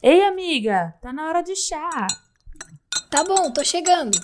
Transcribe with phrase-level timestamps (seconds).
[0.00, 2.06] Ei, amiga, tá na hora de chá.
[3.10, 4.16] Tá bom, tô chegando.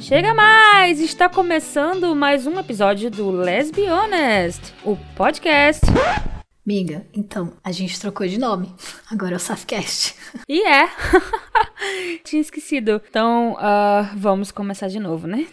[0.00, 0.98] Chega mais!
[0.98, 5.82] Está começando mais um episódio do Let's Be Honest, o podcast.
[6.66, 8.74] Miga, então, a gente trocou de nome.
[9.08, 10.16] Agora é o Safcast.
[10.48, 10.88] E é.
[12.24, 13.00] Tinha esquecido.
[13.08, 15.46] Então, uh, vamos começar de novo, né?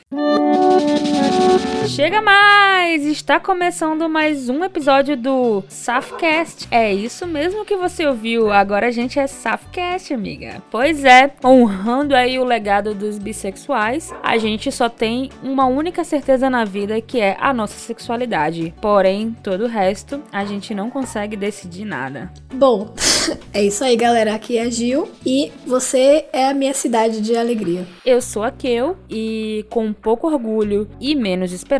[1.87, 3.05] Chega mais!
[3.05, 6.67] Está começando mais um episódio do Safcast.
[6.69, 8.51] É isso mesmo que você ouviu.
[8.51, 10.61] Agora a gente é Safcast, amiga.
[10.69, 16.49] Pois é, honrando aí o legado dos bissexuais, a gente só tem uma única certeza
[16.49, 18.73] na vida que é a nossa sexualidade.
[18.81, 22.31] Porém, todo o resto a gente não consegue decidir nada.
[22.53, 22.93] Bom,
[23.53, 24.35] é isso aí, galera.
[24.35, 27.87] Aqui é a Gil e você é a minha cidade de alegria.
[28.05, 31.76] Eu sou a Kel e com pouco orgulho e menos esperança,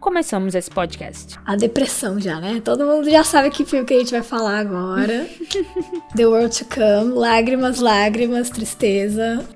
[0.00, 1.38] começamos esse podcast.
[1.44, 2.60] A depressão já, né?
[2.64, 5.26] Todo mundo já sabe que filme que a gente vai falar agora.
[6.16, 9.46] The World to Come, lágrimas, lágrimas, tristeza,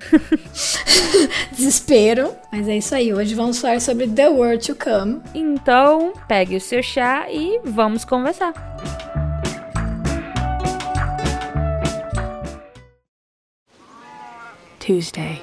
[1.51, 2.33] desespero.
[2.51, 5.21] Mas é isso aí, hoje vamos falar sobre The World to Come.
[5.33, 8.53] Então, pegue o seu chá e vamos conversar.
[14.79, 15.41] Tuesday,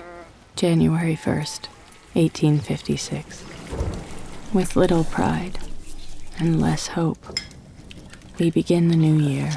[0.57, 1.69] January 1st,
[2.15, 3.45] 1856.
[4.55, 5.59] With little pride
[6.41, 7.19] and less hope,
[8.41, 9.51] we begin the new year.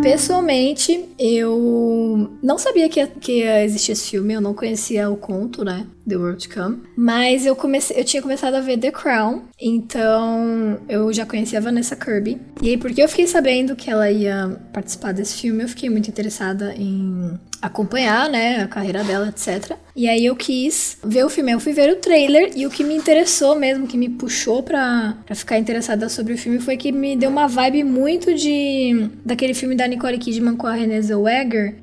[0.00, 5.64] Pessoalmente, eu não sabia que que ia existir esse filme, eu não conhecia o conto,
[5.64, 5.84] né?
[6.08, 6.82] The World Come.
[6.96, 11.62] Mas eu comecei, eu tinha começado a ver The Crown, então eu já conhecia a
[11.62, 12.40] Vanessa Kirby.
[12.62, 16.08] E aí, porque eu fiquei sabendo que ela ia participar desse filme, eu fiquei muito
[16.08, 19.76] interessada em acompanhar, né, a carreira dela, etc.
[19.98, 21.50] E aí eu quis ver o filme.
[21.50, 25.16] Eu fui ver o trailer e o que me interessou mesmo, que me puxou pra,
[25.26, 29.54] pra ficar interessada sobre o filme foi que me deu uma vibe muito de daquele
[29.54, 31.74] filme da Nicole Kidman com a Renée Zellweger,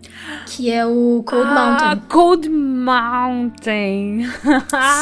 [0.47, 2.07] que é o Cold ah, Mountain.
[2.07, 4.25] Cold Mountain.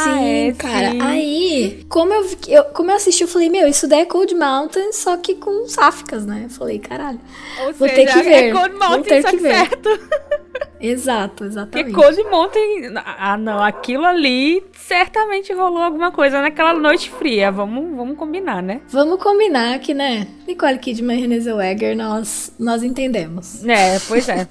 [0.03, 0.91] Sim, É, cara.
[0.91, 1.02] sim.
[1.02, 4.91] Aí, como eu, eu, como eu assisti, eu falei, meu, isso daí é Cold Mountain,
[4.91, 6.41] só que com sáficas, né?
[6.46, 7.19] Eu falei, caralho.
[7.63, 8.34] Ou Vou seja, ter que ver.
[8.46, 9.53] é Cold Vou Mountain, ter só que que ver.
[9.56, 9.90] certo.
[10.79, 11.94] Exato, Porque exatamente.
[11.94, 12.94] Cold Mountain...
[13.06, 13.62] Ah, não.
[13.62, 17.52] Aquilo ali certamente rolou alguma coisa naquela noite fria.
[17.52, 18.81] Vamos, vamos combinar, né?
[18.90, 20.28] Vamos combinar que, né?
[20.47, 23.66] Nicole Kidman e Renée Zellweger, nós, nós entendemos.
[23.66, 24.47] É, pois é.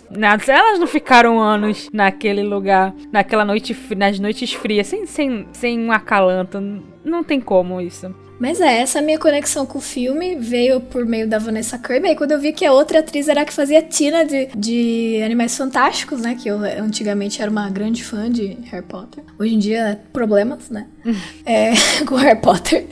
[0.49, 5.93] Elas não ficaram anos naquele lugar, naquela noite, nas noites frias, sem, sem, sem um
[5.93, 6.61] acalanto.
[7.05, 8.15] Não tem como isso.
[8.43, 12.09] Mas é, essa minha conexão com o filme veio por meio da Vanessa Kirby.
[12.09, 15.23] Aí quando eu vi que a outra atriz era a que fazia Tina de, de
[15.25, 16.35] Animais Fantásticos, né?
[16.35, 19.23] Que eu antigamente era uma grande fã de Harry Potter.
[19.39, 20.89] Hoje em dia, problemas, né?
[21.47, 21.71] é,
[22.05, 22.85] com Harry Potter.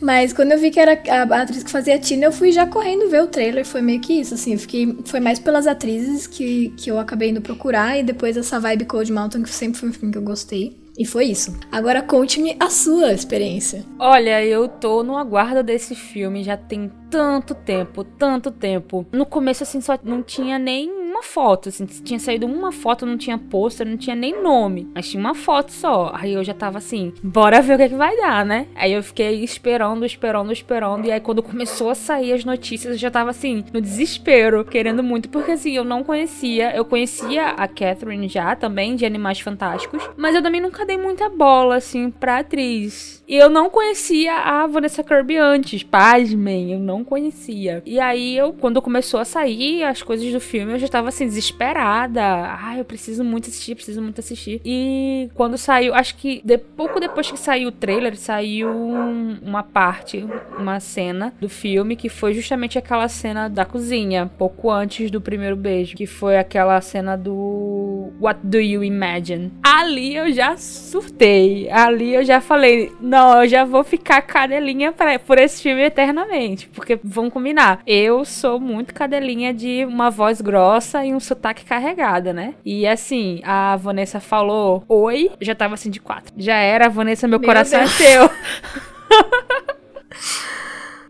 [0.00, 2.66] Mas quando eu vi que era a, a atriz que fazia Tina, eu fui já
[2.66, 3.66] correndo ver o trailer.
[3.66, 4.56] Foi meio que isso, assim.
[4.56, 7.98] Fiquei, foi mais pelas atrizes que, que eu acabei indo procurar.
[7.98, 10.82] E depois essa vibe Cold Mountain, que sempre foi um filme que eu gostei.
[10.96, 11.58] E foi isso.
[11.72, 13.84] Agora conte-me a sua experiência.
[13.98, 19.06] Olha, eu tô no aguardo desse filme já tem tanto tempo, tanto tempo.
[19.12, 23.16] No começo, assim, só não tinha nem uma foto, assim, tinha saído uma foto, não
[23.16, 26.10] tinha pôster, não tinha nem nome, mas tinha uma foto só.
[26.12, 28.66] Aí eu já tava assim, bora ver o que, é que vai dar, né?
[28.74, 32.98] Aí eu fiquei esperando, esperando, esperando, e aí quando começou a sair as notícias, eu
[32.98, 37.68] já tava assim, no desespero, querendo muito, porque assim, eu não conhecia, eu conhecia a
[37.68, 42.38] Catherine já também, de Animais Fantásticos, mas eu também nunca dei muita bola, assim, pra
[42.38, 43.22] atriz.
[43.28, 47.82] E eu não conhecia a Vanessa Kirby antes, pasmem, eu não conhecia.
[47.86, 51.26] E aí eu, quando começou a sair as coisas do filme, eu já tava assim,
[51.26, 52.22] desesperada.
[52.22, 54.60] Ai, eu preciso muito assistir, preciso muito assistir.
[54.64, 59.62] E quando saiu, acho que de, pouco depois que saiu o trailer, saiu um- uma
[59.62, 60.24] parte,
[60.58, 65.56] uma cena do filme que foi justamente aquela cena da cozinha, pouco antes do primeiro
[65.56, 69.52] beijo, que foi aquela cena do What Do You Imagine?
[69.62, 71.68] Ali eu já surtei.
[71.70, 76.68] Ali eu já falei, não, eu já vou ficar cadelinha pra, por esse filme eternamente.
[76.68, 82.32] Porque vamos combinar, eu sou muito cadelinha de uma voz grossa e um sotaque carregado,
[82.32, 82.54] né?
[82.64, 86.32] E assim, a Vanessa falou oi, já tava assim de quatro.
[86.36, 88.00] Já era, Vanessa, meu, Meu coração Deus.
[88.00, 88.30] é teu.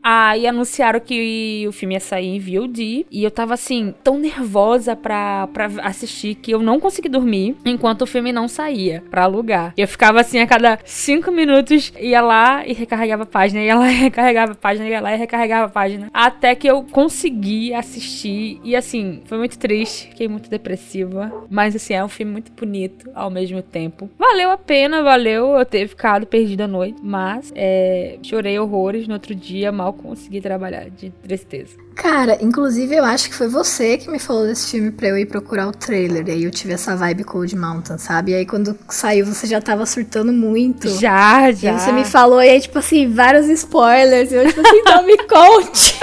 [0.06, 3.06] Aí anunciaram que o filme ia sair em VOD.
[3.11, 8.03] E eu tava assim, tão nervosa pra, pra assistir que eu não consegui dormir enquanto
[8.03, 9.73] o filme não saía pra alugar.
[9.79, 13.91] Eu ficava assim, a cada cinco minutos, ia lá e recarregava a página, ia lá
[13.91, 16.11] e recarregava a página, ia lá e recarregava a página.
[16.12, 18.61] Até que eu consegui assistir.
[18.62, 21.33] E assim, foi muito triste, fiquei muito depressiva.
[21.49, 24.11] Mas assim, é um filme muito bonito ao mesmo tempo.
[24.19, 26.99] Valeu a pena, valeu eu ter ficado perdida à noite.
[27.03, 31.76] Mas é, chorei horrores no outro dia, mal consegui trabalhar de tristeza.
[31.94, 35.26] Cara, inclusive eu acho que foi você que me falou desse filme pra eu ir
[35.26, 36.29] procurar o trailer.
[36.29, 38.32] E aí eu tive essa vibe Cold Mountain, sabe?
[38.32, 40.88] E aí quando saiu você já tava surtando muito.
[40.88, 41.73] Já, já.
[41.73, 44.31] E você me falou, e aí, tipo assim, vários spoilers.
[44.32, 46.00] E eu, tipo assim, não me conte.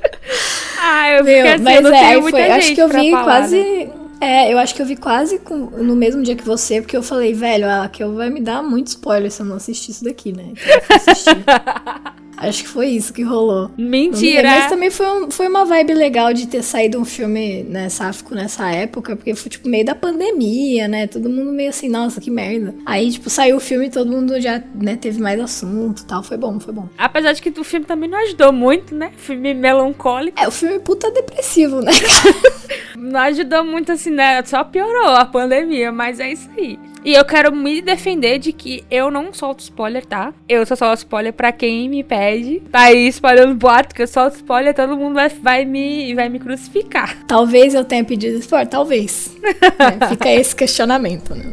[0.80, 3.56] ah, eu Meu, assim, mas eu é, foi, acho que eu vi falar, quase.
[3.56, 3.90] Né?
[4.20, 7.02] É, eu acho que eu vi quase com, no mesmo dia que você, porque eu
[7.02, 10.32] falei, velho, a Kel vai me dar muito spoiler se eu não assistir isso daqui,
[10.32, 10.52] né?
[10.52, 11.36] Então eu fui assistir.
[12.48, 13.70] Acho que foi isso que rolou.
[13.76, 14.42] Mentira!
[14.48, 18.34] Mas também foi, um, foi uma vibe legal de ter saído um filme, né, sáfico
[18.34, 21.06] nessa época, porque foi, tipo, meio da pandemia, né?
[21.06, 22.74] Todo mundo meio assim, nossa, que merda.
[22.84, 26.22] Aí, tipo, saiu o filme e todo mundo já, né, teve mais assunto e tal.
[26.22, 26.88] Foi bom, foi bom.
[26.96, 29.12] Apesar de que o filme também não ajudou muito, né?
[29.16, 30.40] Filme melancólico.
[30.40, 31.92] É, o filme puta depressivo, né?
[32.96, 34.42] não ajudou muito assim, né?
[34.44, 36.78] Só piorou a pandemia, mas é isso aí.
[37.04, 40.34] E eu quero me defender de que eu não solto spoiler, tá?
[40.48, 42.60] Eu só solto spoiler pra quem me pede.
[42.72, 46.40] Tá aí espalhando boato que eu solto spoiler, todo mundo vai, vai, me, vai me
[46.40, 47.24] crucificar.
[47.26, 49.36] Talvez eu tenha pedido spoiler, talvez.
[49.78, 51.44] é, fica esse questionamento, né?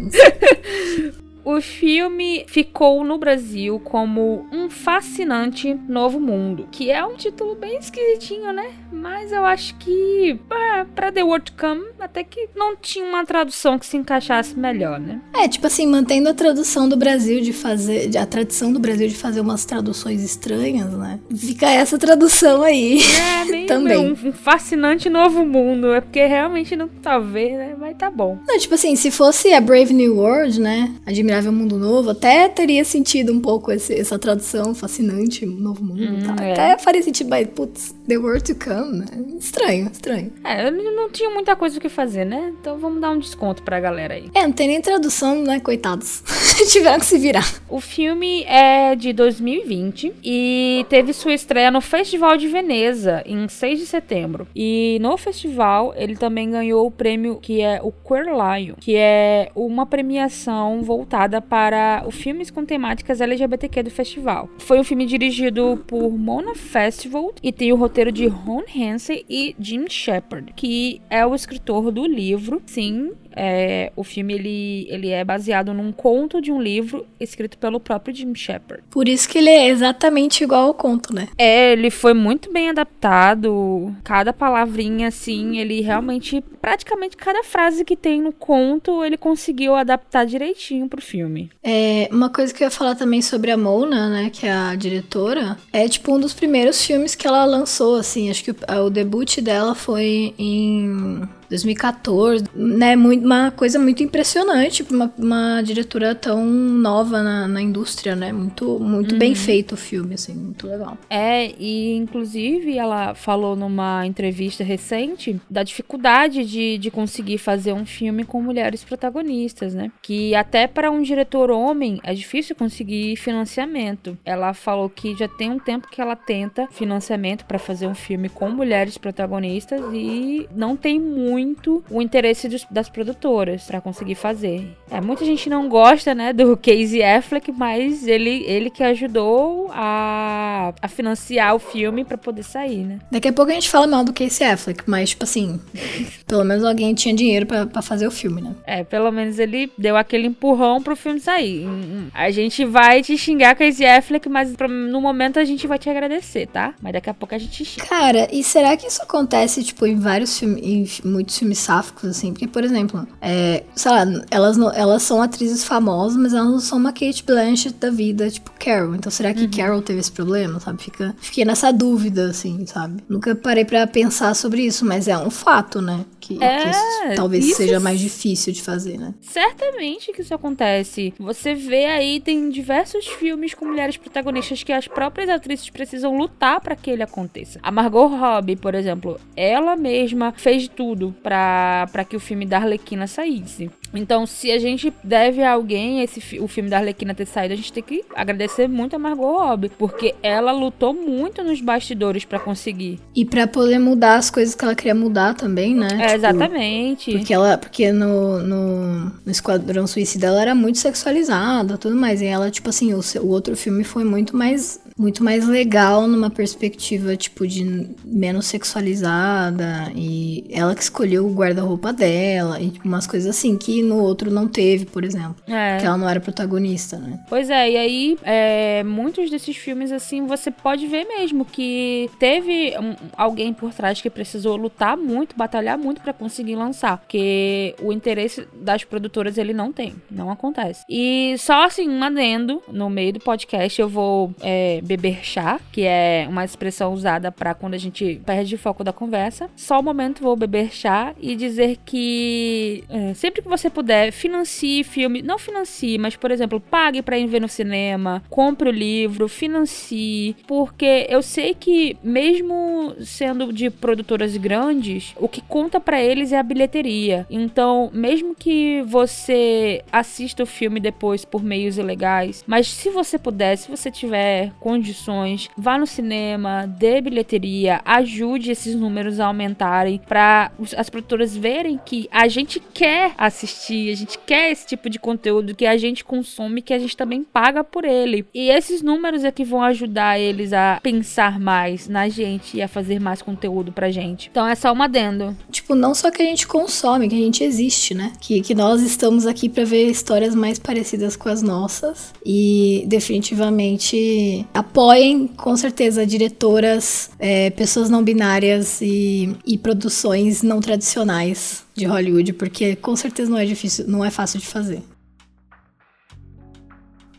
[1.45, 7.77] O filme ficou no Brasil como Um Fascinante Novo Mundo, que é um título bem
[7.77, 8.71] esquisitinho, né?
[8.91, 13.85] Mas eu acho que para The World Come até que não tinha uma tradução que
[13.85, 15.19] se encaixasse melhor, né?
[15.35, 19.15] É, tipo assim, mantendo a tradução do Brasil de fazer, a tradição do Brasil de
[19.15, 21.19] fazer umas traduções estranhas, né?
[21.35, 22.99] Fica essa tradução aí.
[23.41, 23.97] É, bem, também.
[23.97, 27.75] Um, um fascinante novo mundo, é porque realmente não talvez, né?
[27.77, 28.39] Mas tá bom.
[28.47, 30.93] Não, tipo assim, se fosse a Brave New World, né?
[31.33, 36.03] Admirável Mundo Novo, até teria sentido um pouco esse, essa tradução fascinante, Novo Mundo.
[36.03, 36.45] Hum, tá?
[36.45, 36.51] é.
[36.53, 39.05] Até faria sentido, mas, putz, The World to Come, né?
[39.39, 40.31] Estranho, estranho.
[40.43, 42.53] É, não tinha muita coisa o que fazer, né?
[42.59, 44.29] Então vamos dar um desconto pra galera aí.
[44.33, 45.59] É, não tem nem tradução, né?
[45.59, 46.23] Coitados.
[46.71, 47.45] Tiveram que se virar.
[47.69, 53.79] O filme é de 2020 e teve sua estreia no Festival de Veneza, em 6
[53.79, 54.47] de setembro.
[54.55, 59.51] E no festival, ele também ganhou o prêmio que é o Queer Lion, que é
[59.55, 64.49] uma premiação voltada voltada para os filmes com temáticas LGBTQ do festival.
[64.57, 69.55] Foi um filme dirigido por Mona Festival e tem o roteiro de Ron Hansen e
[69.59, 72.61] Jim Shepard, que é o escritor do livro.
[72.65, 77.79] Sim, é, o filme ele, ele é baseado num conto de um livro escrito pelo
[77.79, 78.83] próprio Jim Shepard.
[78.89, 81.27] Por isso que ele é exatamente igual ao conto, né?
[81.37, 83.93] É, ele foi muito bem adaptado.
[84.03, 86.43] Cada palavrinha, assim, ele realmente.
[86.61, 91.49] Praticamente cada frase que tem no conto, ele conseguiu adaptar direitinho pro filme.
[91.61, 94.73] É, uma coisa que eu ia falar também sobre a Mona, né, que é a
[94.73, 98.29] diretora, é tipo um dos primeiros filmes que ela lançou, assim.
[98.29, 101.21] Acho que o, o debut dela foi em
[101.53, 102.95] 2014, né?
[102.95, 108.33] Muito, uma coisa muito impressionante para uma, uma, diretora tão nova na, na indústria, né?
[108.33, 109.19] Muito, muito uhum.
[109.19, 110.97] bem feito o filme, assim, muito legal.
[111.09, 117.85] É, e inclusive ela falou numa entrevista recente da dificuldade de, de conseguir fazer um
[117.85, 119.91] filme com mulheres protagonistas, né?
[120.01, 124.17] Que até para um diretor homem é difícil conseguir financiamento.
[124.25, 128.27] Ela falou que já tem um tempo que ela tenta financiamento para fazer um filme
[128.27, 134.15] com mulheres protagonistas e não tem muito muito o interesse dos, das produtoras para conseguir
[134.15, 134.75] fazer.
[134.89, 140.73] É, muita gente não gosta, né, do Casey Affleck, mas ele, ele que ajudou a,
[140.81, 142.99] a financiar o filme para poder sair, né?
[143.11, 145.59] Daqui a pouco a gente fala mal do Casey Affleck, mas, tipo assim,
[146.25, 148.55] pelo menos alguém tinha dinheiro para fazer o filme, né?
[148.65, 151.67] É, pelo menos ele deu aquele empurrão pro filme sair.
[152.13, 154.55] A gente vai te xingar, Casey Affleck, mas
[154.91, 156.73] no momento a gente vai te agradecer, tá?
[156.81, 157.87] Mas daqui a pouco a gente xinga.
[157.87, 162.31] Cara, e será que isso acontece, tipo, em vários filmes, muitos filmes sáficos, assim.
[162.33, 166.59] Porque, por exemplo, é, sei lá, elas, não, elas são atrizes famosas, mas elas não
[166.59, 168.93] são uma Kate Blanchett da vida, tipo Carol.
[168.93, 169.51] Então, será que uhum.
[169.51, 170.83] Carol teve esse problema, sabe?
[170.83, 173.03] Fica, fiquei nessa dúvida, assim, sabe?
[173.07, 176.05] Nunca parei para pensar sobre isso, mas é um fato, né?
[176.23, 179.13] Que, é, que isso, talvez isso seja mais difícil de fazer, né?
[179.19, 181.13] Certamente que isso acontece.
[181.19, 186.61] Você vê aí, tem diversos filmes com mulheres protagonistas que as próprias atrizes precisam lutar
[186.61, 187.59] para que ele aconteça.
[187.61, 193.05] A Margot Robbie, por exemplo, ela mesma fez tudo para que o filme da Arlequina
[193.05, 193.69] saísse.
[193.93, 197.57] Então, se a gente deve a alguém esse, o filme da Arlequina ter saído, a
[197.57, 202.39] gente tem que agradecer muito a Margot Robbie, porque ela lutou muito nos bastidores para
[202.39, 202.99] conseguir.
[203.15, 205.87] E para poder mudar as coisas que ela queria mudar também, né?
[205.93, 207.11] É, tipo, exatamente.
[207.11, 212.21] Porque ela, porque no, no, no Esquadrão Suicida ela era muito sexualizada, tudo mais.
[212.21, 216.29] E ela, tipo assim, o, o outro filme foi muito mais muito mais legal numa
[216.29, 219.91] perspectiva, tipo, de menos sexualizada.
[219.95, 222.61] E ela que escolheu o guarda-roupa dela.
[222.61, 225.35] E tipo, umas coisas assim que no outro não teve, por exemplo.
[225.47, 225.77] É.
[225.77, 227.19] Que ela não era protagonista, né?
[227.29, 232.73] Pois é, e aí, é, muitos desses filmes, assim, você pode ver mesmo que teve
[233.17, 236.97] alguém por trás que precisou lutar muito, batalhar muito pra conseguir lançar.
[236.97, 240.83] Porque o interesse das produtoras ele não tem, não acontece.
[240.89, 245.83] E só assim, um adendo, no meio do podcast eu vou é, beber chá, que
[245.83, 249.49] é uma expressão usada pra quando a gente perde o foco da conversa.
[249.55, 254.83] Só um momento vou beber chá e dizer que é, sempre que você puder, financie
[254.83, 259.27] filme, não financie, mas por exemplo, pague pra ir ver no cinema, compre o livro,
[259.27, 266.31] financie, porque eu sei que mesmo sendo de produtoras grandes, o que conta pra eles
[266.31, 267.25] é a bilheteria.
[267.29, 273.57] Então, mesmo que você assista o filme depois por meios ilegais, mas se você puder,
[273.57, 280.51] se você tiver condições, vá no cinema, dê bilheteria, ajude esses números a aumentarem para
[280.75, 285.53] as produtoras verem que a gente quer assistir, a gente quer esse tipo de conteúdo
[285.53, 288.25] que a gente consome, que a gente também paga por ele.
[288.33, 292.67] E esses números é que vão ajudar eles a pensar mais na gente e a
[292.67, 294.29] fazer mais conteúdo pra gente.
[294.31, 295.37] Então é só um adendo.
[295.51, 298.11] Tipo, não só que a gente consome, que a gente existe, né?
[298.19, 302.11] Que, que nós estamos aqui pra ver histórias mais parecidas com as nossas.
[302.25, 311.63] E definitivamente apoiem, com certeza, diretoras, é, pessoas não binárias e, e produções não tradicionais
[311.75, 314.81] de Hollywood, porque com certeza não é difícil, não é fácil de fazer.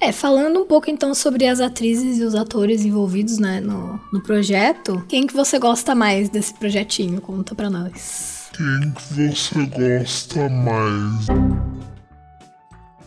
[0.00, 4.22] É, falando um pouco então sobre as atrizes e os atores envolvidos, né, no, no
[4.22, 7.20] projeto, quem que você gosta mais desse projetinho?
[7.20, 8.50] Conta pra nós.
[8.54, 11.73] Quem que você gosta mais?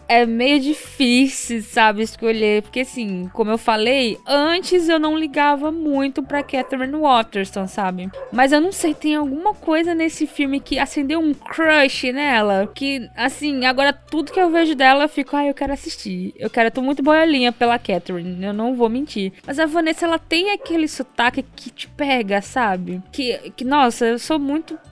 [0.07, 2.61] É meio difícil, sabe, escolher.
[2.63, 8.09] Porque, assim, como eu falei, antes eu não ligava muito pra Catherine Waterston, sabe?
[8.31, 12.69] Mas eu não sei, tem alguma coisa nesse filme que acendeu um crush nela.
[12.73, 16.33] Que, assim, agora tudo que eu vejo dela eu fico, ai, eu quero assistir.
[16.37, 19.33] Eu quero, eu tô muito boiolinha pela Catherine, eu não vou mentir.
[19.45, 23.01] Mas a Vanessa, ela tem aquele sotaque que te pega, sabe?
[23.11, 24.86] Que, que nossa, eu sou muito ah,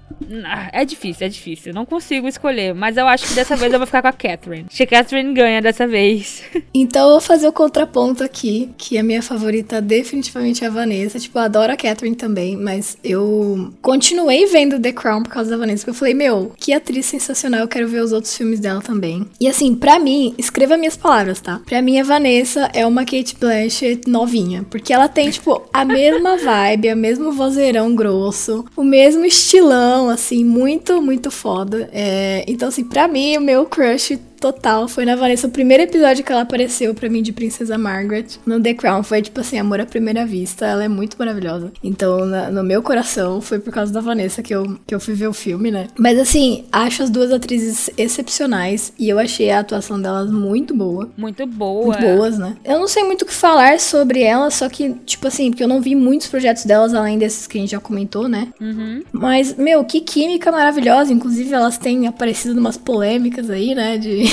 [0.71, 1.73] É difícil, é difícil.
[1.73, 2.73] Não consigo escolher.
[2.73, 4.65] Mas eu acho que dessa vez eu vou ficar com a Catherine.
[4.67, 6.43] Acho que a Catherine ganha dessa vez.
[6.77, 11.17] Então eu vou fazer o contraponto aqui, que a minha favorita definitivamente é a Vanessa.
[11.17, 15.57] Tipo, eu adoro a Catherine também, mas eu continuei vendo The Crown por causa da
[15.57, 18.81] Vanessa, porque eu falei, meu, que atriz sensacional, eu quero ver os outros filmes dela
[18.81, 19.25] também.
[19.39, 21.61] E assim, pra mim, escreva minhas palavras, tá?
[21.65, 26.35] Pra mim, a Vanessa é uma Kate Blanchett novinha, porque ela tem, tipo, a mesma
[26.43, 31.89] vibe, o mesmo vozeirão grosso, o mesmo estilão, assim, muito, muito foda.
[31.91, 34.19] É, então, assim, pra mim, o meu crush
[34.51, 35.47] total foi na Vanessa.
[35.47, 39.21] O primeiro episódio que ela apareceu pra mim de Princesa Margaret no The Crown foi
[39.21, 40.65] tipo assim, amor à primeira vista.
[40.65, 41.71] Ela é muito maravilhosa.
[41.83, 45.15] Então, na- no meu coração, foi por causa da Vanessa que eu, que eu fui
[45.15, 45.87] ver o filme, né?
[45.97, 51.09] Mas assim, acho as duas atrizes excepcionais e eu achei a atuação delas muito boa.
[51.17, 51.85] Muito boa.
[51.87, 52.55] Muito boas, né?
[52.63, 55.67] Eu não sei muito o que falar sobre elas, só que, tipo assim, porque eu
[55.67, 58.49] não vi muitos projetos delas além desses que a gente já comentou, né?
[58.61, 59.03] Uhum.
[59.11, 61.11] Mas, meu, que química maravilhosa.
[61.11, 63.97] Inclusive, elas têm aparecido numas polêmicas aí, né?
[63.97, 64.23] De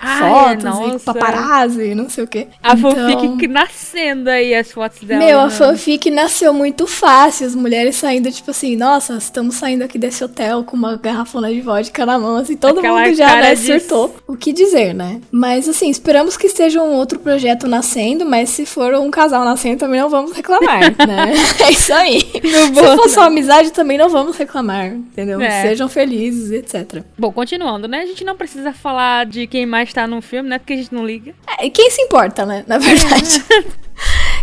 [0.00, 0.96] Ai, fotos nossa.
[0.96, 2.48] e paparazzi, não sei o quê.
[2.62, 5.24] A Então, fanfic nascendo aí as fotos dela.
[5.24, 5.50] Meu, a né?
[5.50, 7.46] fanfic nasceu muito fácil.
[7.46, 11.60] As mulheres saindo, tipo assim, nossa, estamos saindo aqui desse hotel com uma garrafona de
[11.60, 14.14] vodka na mão, assim, todo Aquela mundo já né, de- surtou.
[14.26, 15.20] O que dizer, né?
[15.30, 19.78] Mas, assim, esperamos que esteja um outro projeto nascendo, mas se for um casal nascendo,
[19.78, 21.32] também não vamos reclamar, né?
[21.66, 22.22] É isso aí.
[22.44, 25.40] Não Se for só amizade, também não vamos reclamar, entendeu?
[25.40, 25.62] É.
[25.62, 27.02] Sejam felizes, etc.
[27.18, 28.00] Bom, continuando, né?
[28.02, 30.60] A gente não precisa falar de quem mais tá no filme, né?
[30.60, 31.34] Porque a gente não liga.
[31.58, 32.64] É, e quem se importa, né?
[32.68, 33.42] Na verdade.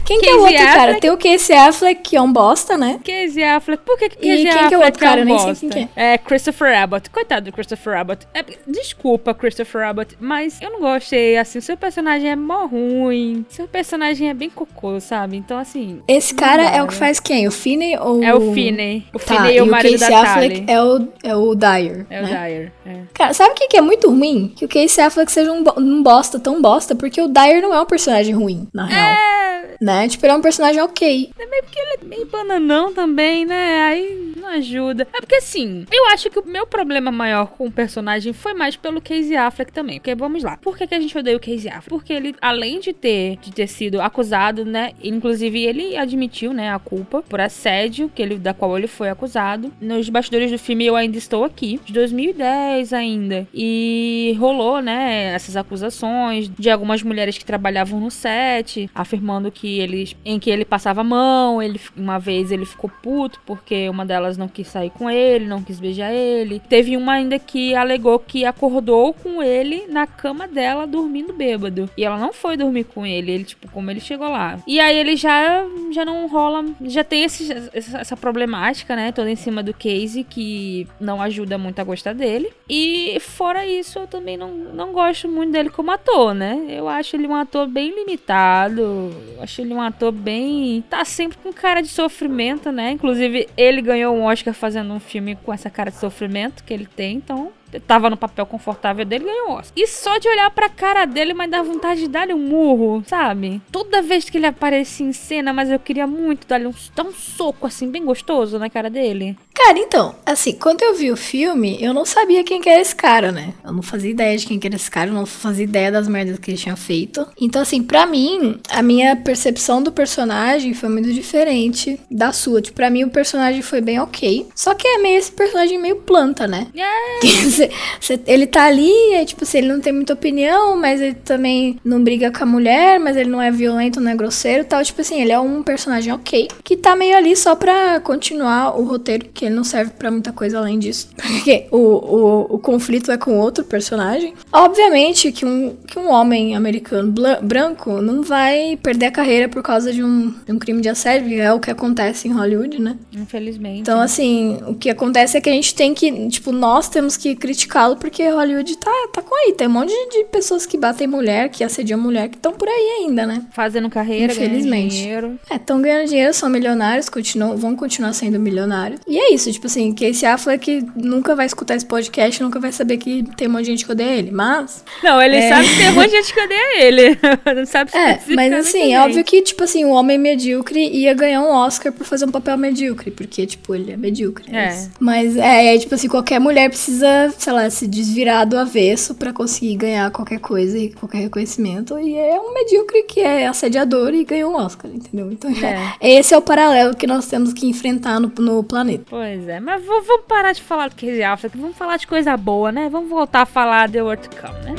[0.05, 0.81] quem que é o Casey outro cara?
[0.83, 1.01] Affleck.
[1.01, 2.99] Tem o Casey Affleck, que é um bosta, né?
[3.03, 3.83] Casey Affleck.
[3.83, 5.17] Por que que E Casey quem que é o Affleck outro cara?
[5.17, 5.67] um Eu nem sei bosta?
[5.69, 7.09] quem que É Christopher Abbott.
[7.09, 8.27] Coitado do Christopher Abbott.
[8.33, 13.45] É, desculpa, Christopher Abbott, mas eu não gostei, assim, seu personagem é mó ruim.
[13.49, 15.37] Seu personagem é bem cocô, sabe?
[15.37, 16.01] Então, assim...
[16.07, 16.99] Esse cara é o que né?
[16.99, 17.47] faz quem?
[17.47, 18.23] O Finney ou...
[18.23, 19.05] É o Finney.
[19.13, 22.05] O Tá, Finney e é o marido Casey da Affleck é o, é o Dyer,
[22.09, 22.29] É o né?
[22.29, 22.71] Dyer.
[22.85, 22.97] É.
[23.13, 24.53] Cara, sabe o que, que é muito ruim?
[24.55, 27.81] Que o Casey Affleck seja um, um bosta, tão bosta, porque o Dyer não é
[27.81, 29.07] um personagem ruim, na real.
[29.09, 29.92] É, Né?
[30.07, 31.31] Tipo, ele é um personagem ok.
[31.37, 33.81] é meio porque ele é meio bananão também, né?
[33.83, 35.07] Aí não ajuda.
[35.13, 38.75] É porque assim, eu acho que o meu problema maior com o personagem foi mais
[38.75, 39.99] pelo Casey Affleck também.
[39.99, 40.57] Porque vamos lá.
[40.57, 41.89] Por que, que a gente odeia o Casey Affleck?
[41.89, 44.91] Porque ele, além de ter, de ter sido acusado, né?
[45.03, 49.71] Inclusive, ele admitiu, né, a culpa por assédio que ele, da qual ele foi acusado.
[49.79, 53.47] Nos bastidores do filme Eu Ainda Estou Aqui, de 2010 ainda.
[53.53, 59.79] E rolou, né, essas acusações de algumas mulheres que trabalhavam no set, afirmando que
[60.25, 64.23] em que ele passava a mão, ele uma vez ele ficou puto porque uma delas
[64.23, 66.59] delas não quis sair com ele, não quis beijar ele.
[66.59, 71.89] Teve uma ainda que alegou que acordou com ele na cama dela dormindo bêbado.
[71.97, 74.59] E ela não foi dormir com ele, ele tipo como ele chegou lá.
[74.65, 79.35] E aí ele já já não rola, já tem esse, essa problemática, né, toda em
[79.35, 82.51] cima do Casey que não ajuda muito a gostar dele.
[82.69, 86.65] E fora isso, eu também não, não gosto muito dele como ator, né?
[86.69, 91.37] Eu acho ele um ator bem limitado, eu acho ele um ator bem tá sempre
[91.37, 92.91] com cara de sofrimento, né?
[92.91, 96.85] Inclusive ele ganhou um Oscar fazendo um filme com essa cara de sofrimento que ele
[96.85, 99.73] tem, então tava no papel confortável dele, ganhou o Oscar.
[99.75, 103.61] E só de olhar pra cara dele, mas dá vontade de dar-lhe um murro, sabe?
[103.71, 107.13] Toda vez que ele aparecia em cena, mas eu queria muito dar-lhe um, dar um
[107.13, 109.37] soco, assim, bem gostoso na cara dele.
[109.53, 112.95] Cara, então, assim, quando eu vi o filme, eu não sabia quem que era esse
[112.95, 113.53] cara, né?
[113.63, 116.07] Eu não fazia ideia de quem que era esse cara, eu não fazia ideia das
[116.07, 117.25] merdas que ele tinha feito.
[117.39, 122.61] Então, assim, pra mim, a minha percepção do personagem foi muito diferente da sua.
[122.61, 124.47] Tipo, pra mim o personagem foi bem ok.
[124.55, 126.67] Só que é meio esse personagem meio planta, né?
[127.63, 128.19] É.
[128.27, 132.03] ele tá ali, é tipo assim, ele não tem muita opinião, mas ele também não
[132.03, 134.83] briga com a mulher, mas ele não é violento, não é grosseiro e tal.
[134.83, 138.83] Tipo assim, ele é um personagem ok, que tá meio ali só pra continuar o
[138.83, 141.09] roteiro, que ele não serve pra muita coisa além disso.
[141.15, 144.33] Porque o, o, o conflito é com outro personagem.
[144.51, 149.91] Obviamente que um, que um homem americano branco não vai perder a carreira por causa
[149.91, 152.97] de um, de um crime de assédio, que é o que acontece em Hollywood, né?
[153.13, 153.81] Infelizmente.
[153.81, 157.35] Então, assim, o que acontece é que a gente tem que, tipo, nós temos que
[157.53, 159.53] criticá-lo porque Hollywood tá, tá com aí.
[159.53, 163.03] Tem um monte de pessoas que batem mulher, que assediam mulher, que estão por aí
[163.03, 163.43] ainda, né?
[163.51, 164.69] Fazendo carreira, Infelizmente.
[164.69, 165.39] ganhando dinheiro.
[165.49, 168.99] É, estão ganhando dinheiro, são milionários, continuam, vão continuar sendo milionários.
[169.07, 172.97] E é isso, tipo assim, Casey Affleck nunca vai escutar esse podcast, nunca vai saber
[172.97, 174.83] que tem um monte de gente que odeia ele, mas...
[175.03, 175.49] Não, ele é...
[175.49, 177.19] sabe que tem um monte de gente que odeia ele.
[177.55, 181.41] Não sabe É, mas assim, é óbvio que, tipo assim, o homem medíocre ia ganhar
[181.41, 184.53] um Oscar por fazer um papel medíocre, porque, tipo, ele é medíocre.
[184.53, 184.69] É.
[184.69, 184.87] é.
[184.99, 189.33] Mas, é, é, tipo assim, qualquer mulher precisa, sei lá, se desvirar do avesso para
[189.33, 191.99] conseguir ganhar qualquer coisa e qualquer reconhecimento.
[191.99, 195.29] E é um medíocre que é assediador e ganhou um Oscar, entendeu?
[195.29, 195.97] Então, é.
[195.99, 199.03] esse é o paralelo que nós temos que enfrentar no, no planeta.
[199.09, 202.71] Pois é, mas vamos parar de falar do Casey Affleck, vamos falar de coisa boa,
[202.71, 202.87] né?
[202.89, 204.75] Vamos voltar a falar de World Cup, né?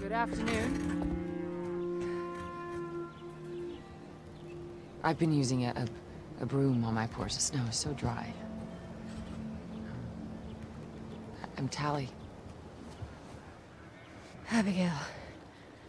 [0.00, 0.84] Good afternoon.
[5.04, 6.03] I've been using a, a,
[6.44, 7.36] a broom on my floors.
[7.36, 8.30] The snow is so dry.
[11.56, 12.10] I'm Tally.
[14.50, 14.92] Abigail.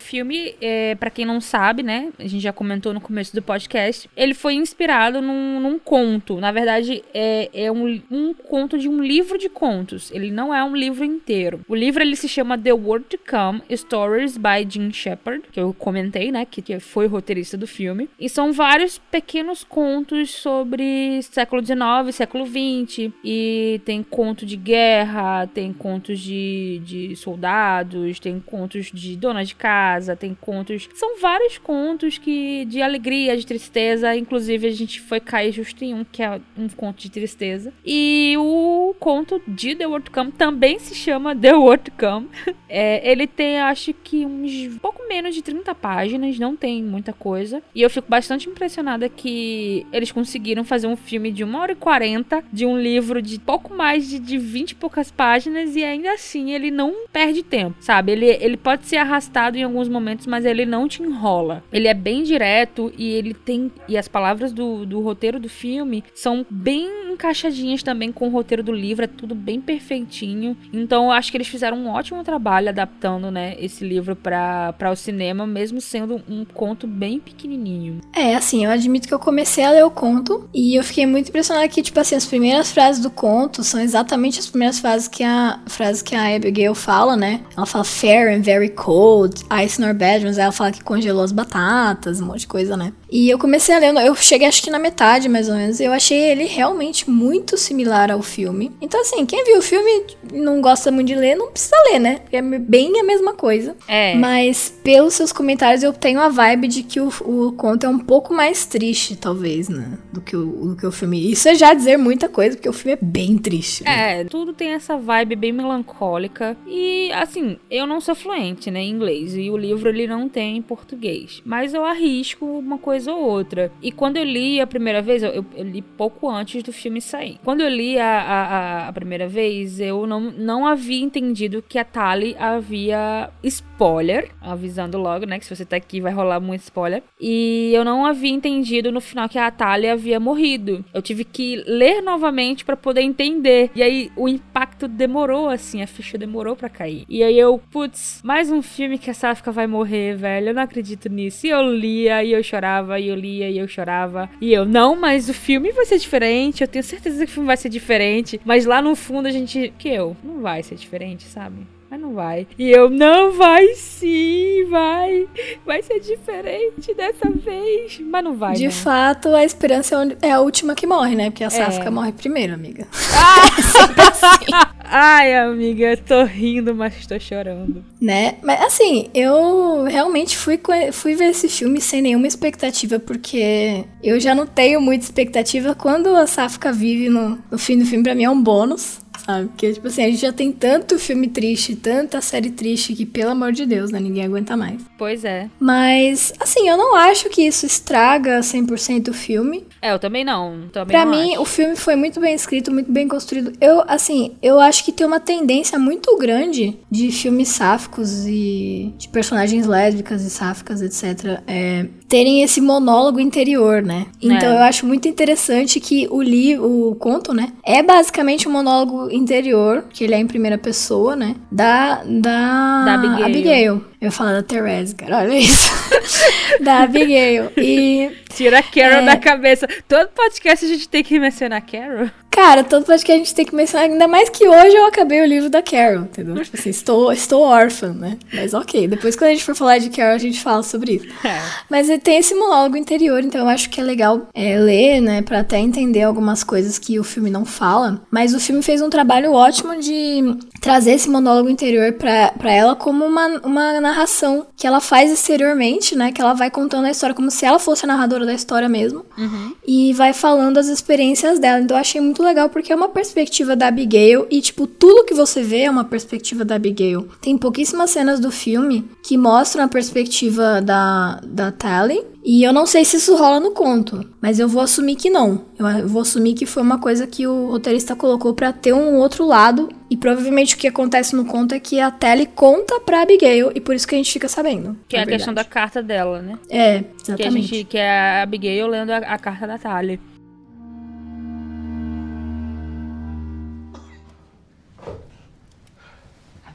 [0.06, 2.12] Filme, é, para quem não sabe, né?
[2.20, 4.10] A gente já comentou no começo do podcast.
[4.16, 6.40] Ele foi inspirado num, num conto.
[6.40, 10.12] Na verdade, é, é um, um, conto de um livro de contos.
[10.12, 11.62] Ele não é um livro inteiro.
[11.68, 15.74] O livro ele se chama The World to Come: Stories by Jim Shepard, que eu
[15.74, 16.46] comentei, né?
[16.46, 18.08] Que, que foi roteirista do filme.
[18.20, 23.12] E são vários pequenos contos sobre século XIX, século XX.
[23.24, 29.56] E tem conto de guerra, tem contos de, de soldados, tem contos de donas de
[29.56, 30.90] casa casa, tem contos.
[30.94, 34.16] São vários contos que de alegria, de tristeza.
[34.16, 37.74] Inclusive, a gente foi cair justo em um que é um conto de tristeza.
[37.86, 42.28] E o conto de The World Come também se chama The World Come.
[42.68, 47.62] É, ele tem, acho que, uns pouco menos de 30 páginas, não tem muita coisa.
[47.74, 51.76] E eu fico bastante impressionada que eles conseguiram fazer um filme de 1 hora e
[51.76, 56.12] 40 de um livro de pouco mais de, de 20 e poucas páginas e ainda
[56.12, 58.12] assim ele não perde tempo, sabe?
[58.12, 61.64] Ele, ele pode ser arrastado em alguns alguns momentos, mas ele não te enrola.
[61.72, 63.72] Ele é bem direto e ele tem.
[63.88, 68.62] E as palavras do, do roteiro do filme são bem encaixadinhas também com o roteiro
[68.62, 70.56] do livro, é tudo bem perfeitinho.
[70.72, 74.96] Então eu acho que eles fizeram um ótimo trabalho adaptando, né, esse livro para o
[74.96, 78.02] cinema, mesmo sendo um conto bem pequenininho.
[78.14, 81.30] É, assim, eu admito que eu comecei a ler o conto e eu fiquei muito
[81.30, 85.24] impressionada que, tipo assim, as primeiras frases do conto são exatamente as primeiras frases que
[85.24, 87.42] a frase que a Abigail fala, né?
[87.56, 92.22] Ela fala fair and very cold, Ice Nor mas ela fala que congelou as batatas,
[92.22, 92.94] um monte de coisa, né?
[93.12, 95.84] E eu comecei a ler, eu cheguei acho que na metade, mais ou menos, e
[95.84, 98.72] eu achei ele realmente muito similar ao filme.
[98.82, 102.00] Então, assim, quem viu o filme e não gosta muito de ler, não precisa ler,
[102.00, 102.20] né?
[102.20, 103.76] Porque é bem a mesma coisa.
[103.88, 104.16] É.
[104.16, 108.00] Mas, pelos seus comentários, eu tenho a vibe de que o, o conto é um
[108.00, 109.98] pouco mais triste, talvez, né?
[110.12, 111.32] Do que, o, do que o filme.
[111.32, 113.84] Isso é já dizer muita coisa, porque o filme é bem triste.
[113.84, 114.22] Né?
[114.22, 116.58] É, tudo tem essa vibe bem melancólica.
[116.68, 119.36] E, assim, eu não sou fluente, né, em inglês.
[119.36, 121.42] E o livro ele não tem em português.
[121.46, 123.72] Mas eu arrisco uma coisa ou outra.
[123.82, 127.02] E quando eu li a primeira vez, eu, eu, eu li pouco antes do filme
[127.02, 127.40] sair.
[127.44, 131.84] Quando eu li a, a, a, primeira vez, eu não, não havia entendido que a
[131.84, 137.04] Tali havia spoiler, avisando logo, né, que se você tá aqui vai rolar muito spoiler.
[137.20, 140.84] E eu não havia entendido no final que a Tali havia morrido.
[140.94, 143.72] Eu tive que ler novamente para poder entender.
[143.76, 147.06] E aí o impacto demorou, assim, a ficha demorou para cair.
[147.10, 150.50] E aí eu, putz, mais um filme que a Safka vai morrer, velho.
[150.50, 151.48] Eu não acredito nisso.
[151.48, 154.30] E eu lia, e eu chorava, e eu lia, e eu chorava.
[154.40, 156.62] E eu, não, mas o filme vai ser diferente.
[156.62, 158.40] Eu tenho certeza que o filme vai ser diferente.
[158.46, 159.74] Mas lá no fundo a gente.
[159.78, 161.75] Que eu, não vai ser diferente, sabe?
[161.96, 162.46] Mas não vai.
[162.60, 165.30] E eu, não vai sim, vai.
[165.66, 168.02] Vai ser diferente dessa vez.
[168.02, 168.54] Mas não vai.
[168.56, 168.72] De não.
[168.72, 171.30] fato, a esperança é a última que morre, né?
[171.30, 171.90] Porque a Safka é.
[171.90, 172.86] morre primeiro, amiga.
[173.14, 174.76] Ah!
[174.88, 177.84] Ai, amiga, tô rindo, mas tô chorando.
[178.00, 178.36] Né?
[178.44, 180.60] Mas assim, eu realmente fui,
[180.92, 185.74] fui ver esse filme sem nenhuma expectativa, porque eu já não tenho muita expectativa.
[185.74, 189.48] Quando a Safka vive no, no fim do filme, pra mim é um bônus sabe?
[189.48, 193.32] Porque, tipo assim, a gente já tem tanto filme triste, tanta série triste que, pelo
[193.32, 194.00] amor de Deus, né?
[194.00, 194.82] Ninguém aguenta mais.
[194.98, 195.50] Pois é.
[195.60, 199.66] Mas, assim, eu não acho que isso estraga 100% o filme.
[199.82, 200.68] É, eu também não.
[200.72, 201.42] Também pra não mim, acho.
[201.42, 203.54] o filme foi muito bem escrito, muito bem construído.
[203.60, 209.08] Eu, assim, eu acho que tem uma tendência muito grande de filmes sáficos e de
[209.10, 211.42] personagens lésbicas e sáficas, etc.
[211.48, 214.06] É, terem esse monólogo interior, né?
[214.22, 214.58] Então é.
[214.58, 219.86] eu acho muito interessante que o livro, o conto, né, é basicamente um monólogo interior,
[219.92, 223.26] que ele é em primeira pessoa, né, da da, da Abigail.
[223.26, 223.82] Abigail.
[224.06, 225.68] Eu falo da Therese, cara, olha isso.
[226.62, 227.52] da Abigail.
[227.58, 229.06] E tira a Carol é...
[229.06, 229.68] da cabeça.
[229.88, 232.12] Todo podcast a gente tem que mencionar a Carol.
[232.36, 235.26] Cara, todo podcast a gente tem que mencionar, ainda mais que hoje eu acabei o
[235.26, 236.36] livro da Carol, entendeu?
[236.44, 238.18] Tipo assim, estou, estou órfã, né?
[238.34, 241.08] Mas ok, depois quando a gente for falar de Carol, a gente fala sobre isso.
[241.26, 241.42] É.
[241.70, 245.40] Mas tem esse monólogo interior, então eu acho que é legal é, ler, né, pra
[245.40, 248.02] até entender algumas coisas que o filme não fala.
[248.12, 252.76] Mas o filme fez um trabalho ótimo de trazer esse monólogo interior pra, pra ela
[252.76, 256.12] como uma, uma narração que ela faz exteriormente, né?
[256.12, 259.06] Que ela vai contando a história como se ela fosse a narradora da história mesmo.
[259.18, 259.54] Uhum.
[259.66, 261.62] E vai falando as experiências dela.
[261.62, 265.14] Então eu achei muito legal porque é uma perspectiva da Abigail e, tipo, tudo que
[265.14, 267.08] você vê é uma perspectiva da Abigail.
[267.22, 272.04] Tem pouquíssimas cenas do filme que mostram a perspectiva da, da Tally.
[272.28, 275.46] E eu não sei se isso rola no conto, mas eu vou assumir que não.
[275.60, 279.28] Eu vou assumir que foi uma coisa que o roteirista colocou para ter um outro
[279.28, 279.70] lado.
[279.92, 283.62] E provavelmente o que acontece no conto é que a Tally conta pra Abigail e
[283.62, 284.76] por isso que a gente fica sabendo.
[284.90, 285.18] Que é a verdade.
[285.18, 286.40] questão da carta dela, né?
[286.50, 287.16] É, exatamente.
[287.16, 290.00] Que, a gente, que é a Abigail lendo a, a carta da Tally.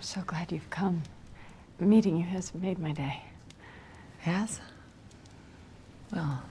[0.00, 1.02] so glad you've come.
[1.78, 3.22] Meeting you has made my day.
[4.22, 4.58] Has?
[6.12, 6.42] Well,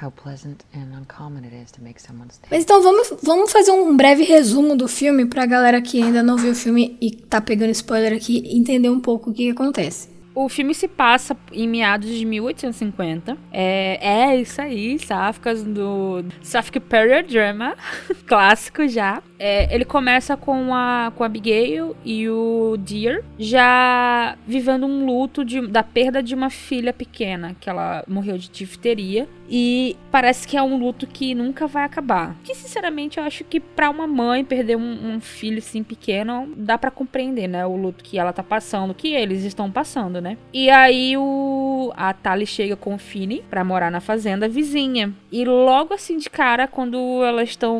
[0.00, 2.48] how pleasant and uncommon it is to make someone's day.
[2.50, 6.36] Mas então vamos, vamos fazer um breve resumo do filme pra galera que ainda não
[6.36, 10.10] viu o filme e tá pegando spoiler aqui entender um pouco o que acontece.
[10.34, 13.36] O filme se passa em meados de 1850.
[13.52, 17.76] É, é isso aí, Sáficas do Safic Period Drama,
[18.26, 19.22] clássico já.
[19.44, 25.44] É, ele começa com a, com a Abigail e o Deer já vivendo um luto
[25.44, 29.28] de, da perda de uma filha pequena, que ela morreu de difteria.
[29.54, 32.36] E parece que é um luto que nunca vai acabar.
[32.44, 36.78] Que, sinceramente, eu acho que para uma mãe perder um, um, filho assim pequeno, dá
[36.78, 37.66] para compreender, né?
[37.66, 40.38] O luto que ela tá passando, que eles estão passando, né?
[40.54, 45.12] E aí o a Tali chega com o Fini para morar na fazenda vizinha.
[45.30, 47.78] E logo assim de cara, quando elas estão.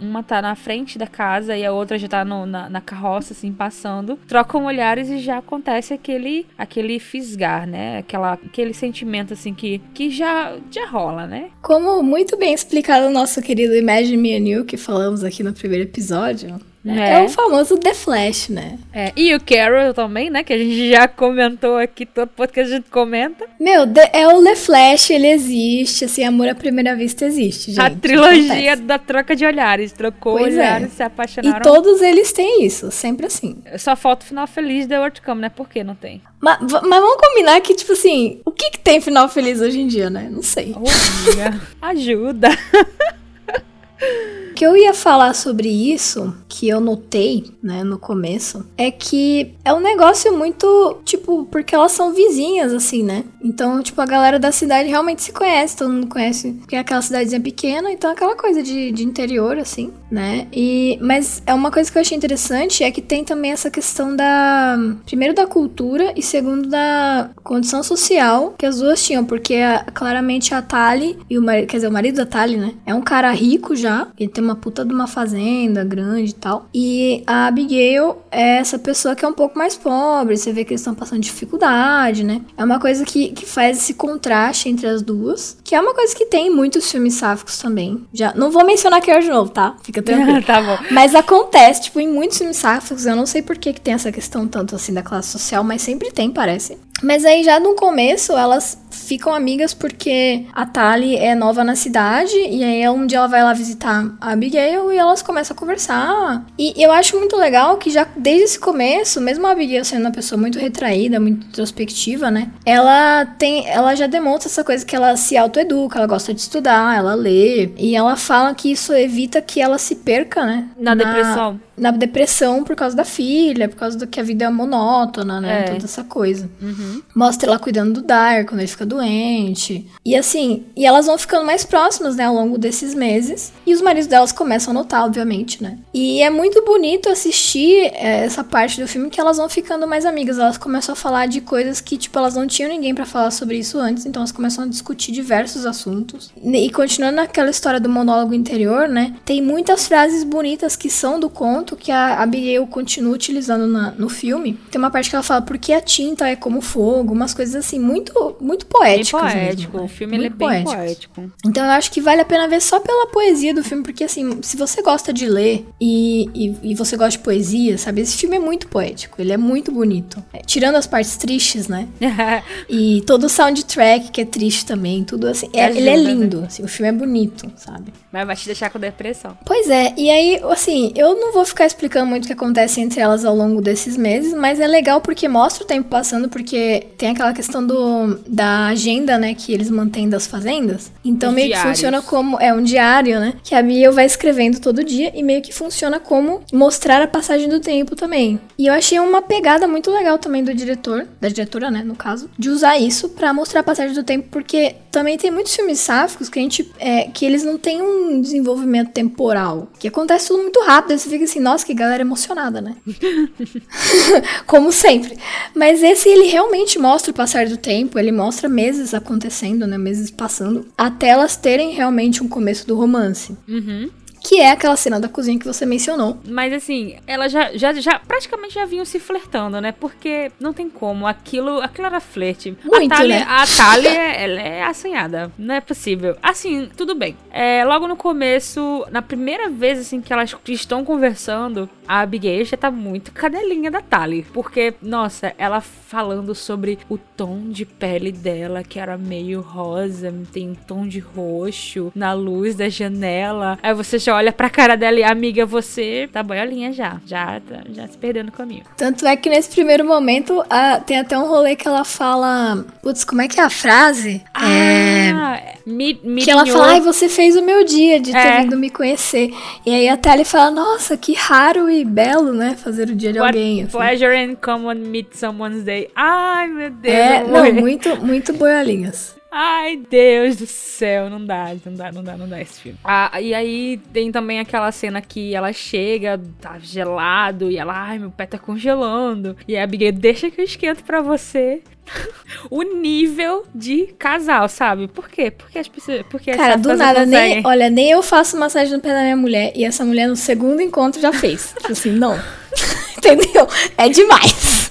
[0.00, 3.32] Uma tá na frente da casa e a outra já tá no, na, na carroça,
[3.32, 7.98] assim, passando, trocam olhares e já acontece aquele, aquele fisgar, né?
[7.98, 11.50] Aquela, aquele sentimento, assim, que, que já, já rola, né?
[11.60, 15.52] Como muito bem explicado o nosso querido Imagine Me and You, que falamos aqui no
[15.52, 17.14] primeiro episódio, é.
[17.14, 17.22] é.
[17.22, 18.78] o famoso The Flash, né?
[18.92, 19.12] É.
[19.16, 20.42] E o Carol também, né?
[20.42, 23.46] Que a gente já comentou aqui, todo podcast a gente comenta.
[23.60, 27.80] Meu, é o The Flash, ele existe, assim, amor à primeira vista existe, gente.
[27.80, 30.58] A trilogia da troca de olhares, trocou pois é.
[30.58, 30.90] olhares, é.
[30.90, 31.58] se apaixonaram.
[31.58, 33.56] E todos eles têm isso, sempre assim.
[33.78, 35.48] Só falta o final feliz de World Come, né?
[35.48, 36.20] Por que não tem?
[36.40, 39.86] Mas, mas, vamos combinar que, tipo assim, o que que tem final feliz hoje em
[39.86, 40.28] dia, né?
[40.28, 40.74] Não sei.
[40.76, 40.82] Oh,
[41.86, 42.48] ajuda.
[44.62, 49.72] que eu ia falar sobre isso, que eu notei, né, no começo, é que é
[49.72, 53.24] um negócio muito, tipo, porque elas são vizinhas, assim, né?
[53.42, 57.02] Então, tipo, a galera da cidade realmente se conhece, todo mundo conhece, porque é aquela
[57.02, 60.46] cidadezinha pequena, então é aquela coisa de, de interior, assim, né?
[60.52, 64.14] E, mas é uma coisa que eu achei interessante é que tem também essa questão
[64.14, 69.86] da, primeiro da cultura e segundo da condição social que as duas tinham, porque a,
[69.92, 73.02] claramente a Tali e o marido, quer dizer, o marido da Tali, né, é um
[73.02, 76.66] cara rico já, ele tem uma puta de uma fazenda grande tal.
[76.74, 80.72] E a Abigail é essa pessoa que é um pouco mais pobre, você vê que
[80.72, 82.40] eles estão passando dificuldade, né?
[82.56, 86.14] É uma coisa que, que faz esse contraste entre as duas, que é uma coisa
[86.14, 88.04] que tem em muitos filmes sáficos também.
[88.12, 89.76] Já não vou mencionar aqui de novo, tá?
[89.82, 90.42] Fica tranquilo.
[90.42, 90.78] tá bom.
[90.90, 94.10] Mas acontece, tipo, em muitos filmes sáficos, eu não sei por que, que tem essa
[94.10, 96.78] questão tanto assim da classe social, mas sempre tem, parece.
[97.02, 102.36] Mas aí já no começo elas ficam amigas porque a Tali é nova na cidade
[102.36, 106.44] e aí um dia ela vai lá visitar a Abigail e elas começam a conversar.
[106.58, 110.10] E eu acho muito legal que já desde esse começo, mesmo a Abigail sendo uma
[110.10, 112.50] pessoa muito retraída, muito introspectiva, né?
[112.66, 116.96] Ela tem, ela já demonstra essa coisa que ela se autoeduca, ela gosta de estudar,
[116.96, 120.68] ela lê e ela fala que isso evita que ela se perca, né?
[120.76, 121.60] Na, na depressão.
[121.82, 125.62] Na depressão por causa da filha, por causa do que a vida é monótona, né?
[125.62, 125.64] É.
[125.64, 126.48] Toda essa coisa.
[126.62, 127.02] Uhum.
[127.12, 129.84] Mostra ela cuidando do Dar quando ele fica doente.
[130.04, 133.52] E assim, e elas vão ficando mais próximas, né, ao longo desses meses.
[133.66, 135.78] E os maridos delas começam a notar, obviamente, né?
[135.92, 140.06] E é muito bonito assistir é, essa parte do filme que elas vão ficando mais
[140.06, 140.38] amigas.
[140.38, 143.58] Elas começam a falar de coisas que, tipo, elas não tinham ninguém para falar sobre
[143.58, 144.06] isso antes.
[144.06, 146.30] Então elas começam a discutir diversos assuntos.
[146.40, 149.16] E continuando aquela história do monólogo interior, né?
[149.24, 154.08] Tem muitas frases bonitas que são do conto que a Abigail continua utilizando na, no
[154.08, 154.58] filme.
[154.70, 157.78] Tem uma parte que ela fala porque a tinta é como fogo, umas coisas assim,
[157.78, 159.22] muito, muito poéticas.
[159.22, 159.72] Bem poético.
[159.72, 159.84] Mesmo, né?
[159.84, 160.74] O filme é Muito bem poéticos.
[160.74, 161.32] poético.
[161.46, 164.38] Então eu acho que vale a pena ver só pela poesia do filme, porque assim,
[164.42, 168.00] se você gosta de ler e, e, e você gosta de poesia, sabe?
[168.00, 170.22] Esse filme é muito poético, ele é muito bonito.
[170.32, 171.88] É, tirando as partes tristes, né?
[172.68, 175.48] E todo o soundtrack que é triste também, tudo assim.
[175.52, 176.02] é- ele é né?
[176.02, 177.92] lindo, assim, o filme é bonito, sabe?
[178.12, 179.36] Mas vai te deixar com depressão.
[179.44, 183.00] Pois é, e aí, assim, eu não vou ficar explicando muito o que acontece entre
[183.00, 187.10] elas ao longo desses meses, mas é legal porque mostra o tempo passando, porque tem
[187.10, 190.90] aquela questão do, da agenda, né, que eles mantêm das fazendas.
[191.04, 191.62] Então Os meio diários.
[191.62, 195.22] que funciona como, é um diário, né, que a Mia vai escrevendo todo dia e
[195.22, 198.40] meio que funciona como mostrar a passagem do tempo também.
[198.58, 202.28] E eu achei uma pegada muito legal também do diretor, da diretora, né, no caso,
[202.38, 206.28] de usar isso pra mostrar a passagem do tempo, porque também tem muitos filmes sáficos
[206.28, 210.60] que a gente, é, que eles não têm um desenvolvimento temporal, que acontece tudo muito
[210.60, 212.76] rápido, aí você fica assim, nossa, que galera emocionada, né?
[214.46, 215.18] Como sempre.
[215.54, 219.76] Mas esse ele realmente mostra o passar do tempo, ele mostra meses acontecendo, né?
[219.76, 223.36] Meses passando, até elas terem realmente um começo do romance.
[223.48, 223.90] Uhum.
[224.22, 226.18] Que é aquela cena da cozinha que você mencionou.
[226.26, 229.72] Mas assim, elas já, já, já praticamente já vinham se flertando, né?
[229.72, 231.06] Porque não tem como.
[231.06, 232.56] Aquilo, aquilo era flerte.
[232.64, 233.26] Muito, a Thalia, né?
[233.28, 235.32] A Thalia, ela é assanhada.
[235.36, 236.16] Não é possível.
[236.22, 237.16] Assim, tudo bem.
[237.30, 242.56] É, logo no começo, na primeira vez assim que elas estão conversando, a Abigail já
[242.56, 244.24] tá muito cadelinha da Thalia.
[244.32, 250.48] Porque, nossa, ela falando sobre o tom de pele dela, que era meio rosa, tem
[250.48, 253.58] um tom de roxo na luz da janela.
[253.62, 256.98] Aí você já olha pra cara dela e, amiga, você tá boiolinha já.
[257.04, 258.64] Já, tá- já se perdendo no caminho.
[258.74, 262.64] Tanto é que nesse primeiro momento ah, tem até um rolê que ela fala.
[262.82, 264.22] Putz, como é que é a frase?
[264.34, 265.58] é.
[265.66, 268.40] Me, me Que ela fala, ai, você fez o meu dia de ter É.
[268.42, 269.32] vindo me conhecer.
[269.64, 272.56] E aí a Thalia fala, nossa, que raro e belo, né?
[272.56, 273.62] Fazer o dia de What alguém.
[273.62, 273.70] assim.
[273.78, 275.88] pleasure and common meet someone's day.
[275.94, 276.94] Ai, meu Deus.
[276.94, 279.14] É, não, muito, muito boiolinhas.
[279.34, 282.78] Ai, Deus do céu, não dá, não dá, não dá, não dá esse filme.
[282.84, 287.98] Ah, e aí tem também aquela cena que ela chega, tá gelado, e ela, ai,
[287.98, 289.34] meu pé tá congelando.
[289.48, 291.62] E a Abigail, deixa que eu esquento pra você.
[292.50, 294.88] o nível de casal, sabe?
[294.88, 295.30] Por quê?
[295.30, 296.02] Porque as pessoas.
[296.10, 299.52] Porque Cara, do nada, nem, olha, nem eu faço massagem no pé da minha mulher.
[299.54, 301.54] E essa mulher no segundo encontro já fez.
[301.58, 302.18] Tipo assim, não.
[302.96, 303.48] Entendeu?
[303.76, 304.70] É demais.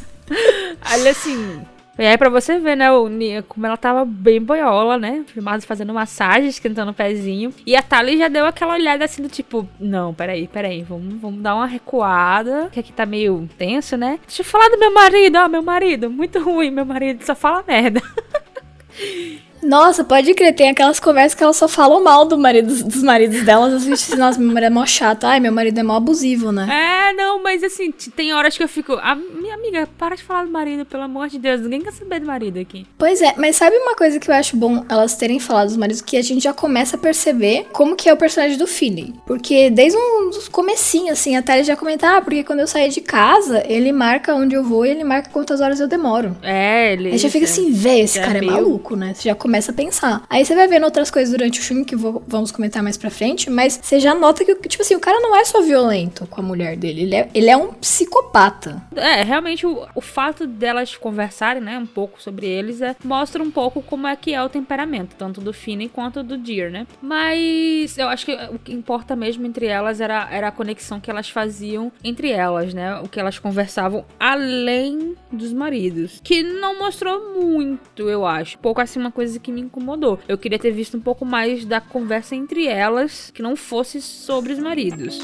[0.94, 1.62] Olha assim.
[2.00, 3.10] E aí, pra você ver, né, o
[3.48, 5.24] como ela tava bem boiola, né?
[5.28, 7.54] Filmado fazendo massagem, esquentando o pezinho.
[7.66, 11.42] E a Thalia já deu aquela olhada assim do tipo: Não, peraí, peraí, vamos, vamos
[11.42, 12.70] dar uma recuada.
[12.72, 14.20] Que aqui tá meio tenso, né?
[14.26, 17.64] Deixa eu falar do meu marido, ó, meu marido, muito ruim, meu marido só fala
[17.68, 18.02] merda.
[19.64, 23.44] Nossa, pode crer, tem aquelas conversas que elas só falam mal do marido, dos maridos
[23.44, 23.74] delas.
[23.74, 25.26] Às vezes, nossa, meu marido é mó chato.
[25.26, 26.68] Ai, meu marido é mó abusivo, né?
[26.70, 28.94] É, não, mas assim, tem horas que eu fico.
[29.02, 31.62] Ah, minha amiga, para de falar do marido, pelo amor de Deus.
[31.62, 32.86] Ninguém quer saber do marido aqui.
[32.98, 36.02] Pois é, mas sabe uma coisa que eu acho bom elas terem falado dos maridos?
[36.02, 39.14] Que a gente já começa a perceber como que é o personagem do Philly.
[39.28, 43.02] Porque desde um comecinho, assim, até ele já comentar, ah, porque quando eu sair de
[43.02, 46.36] casa, ele marca onde eu vou e ele marca quantas horas eu demoro.
[46.42, 47.12] É, ele.
[47.12, 49.14] Aí já fica assim, velho, esse é cara é meio- maluco, né?
[49.14, 50.24] Você já começa a pensar.
[50.30, 53.10] Aí você vai vendo outras coisas durante o filme que vou- vamos comentar mais pra
[53.10, 56.42] frente, mas você já nota que, tipo assim, o cara não é só violento com
[56.42, 58.82] a mulher dele, ele é, ele é um psicopata.
[58.96, 63.52] É, realmente o, o fato delas conversarem, né, um pouco sobre eles, é, mostra um
[63.52, 66.86] pouco como é que é o temperamento, tanto do Finney quanto do Deer, né?
[67.02, 71.10] Mas eu acho que o que importa mesmo entre elas era, era a conexão que
[71.10, 72.96] elas faziam entre elas, né?
[73.00, 76.20] O que elas conversavam além dos maridos.
[76.24, 78.58] Que não mostrou muito, eu acho.
[78.60, 80.20] Pouco assim, uma coisa que me incomodou.
[80.28, 84.54] Eu queria ter visto um pouco mais da conversa entre elas, que não fosse sobre
[84.54, 85.20] os maridos.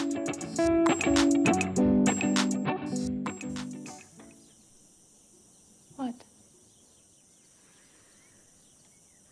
[5.97, 6.15] What?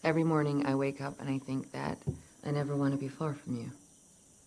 [0.03, 1.97] Every morning I wake up and I think that
[2.45, 3.84] I never want to be far from you.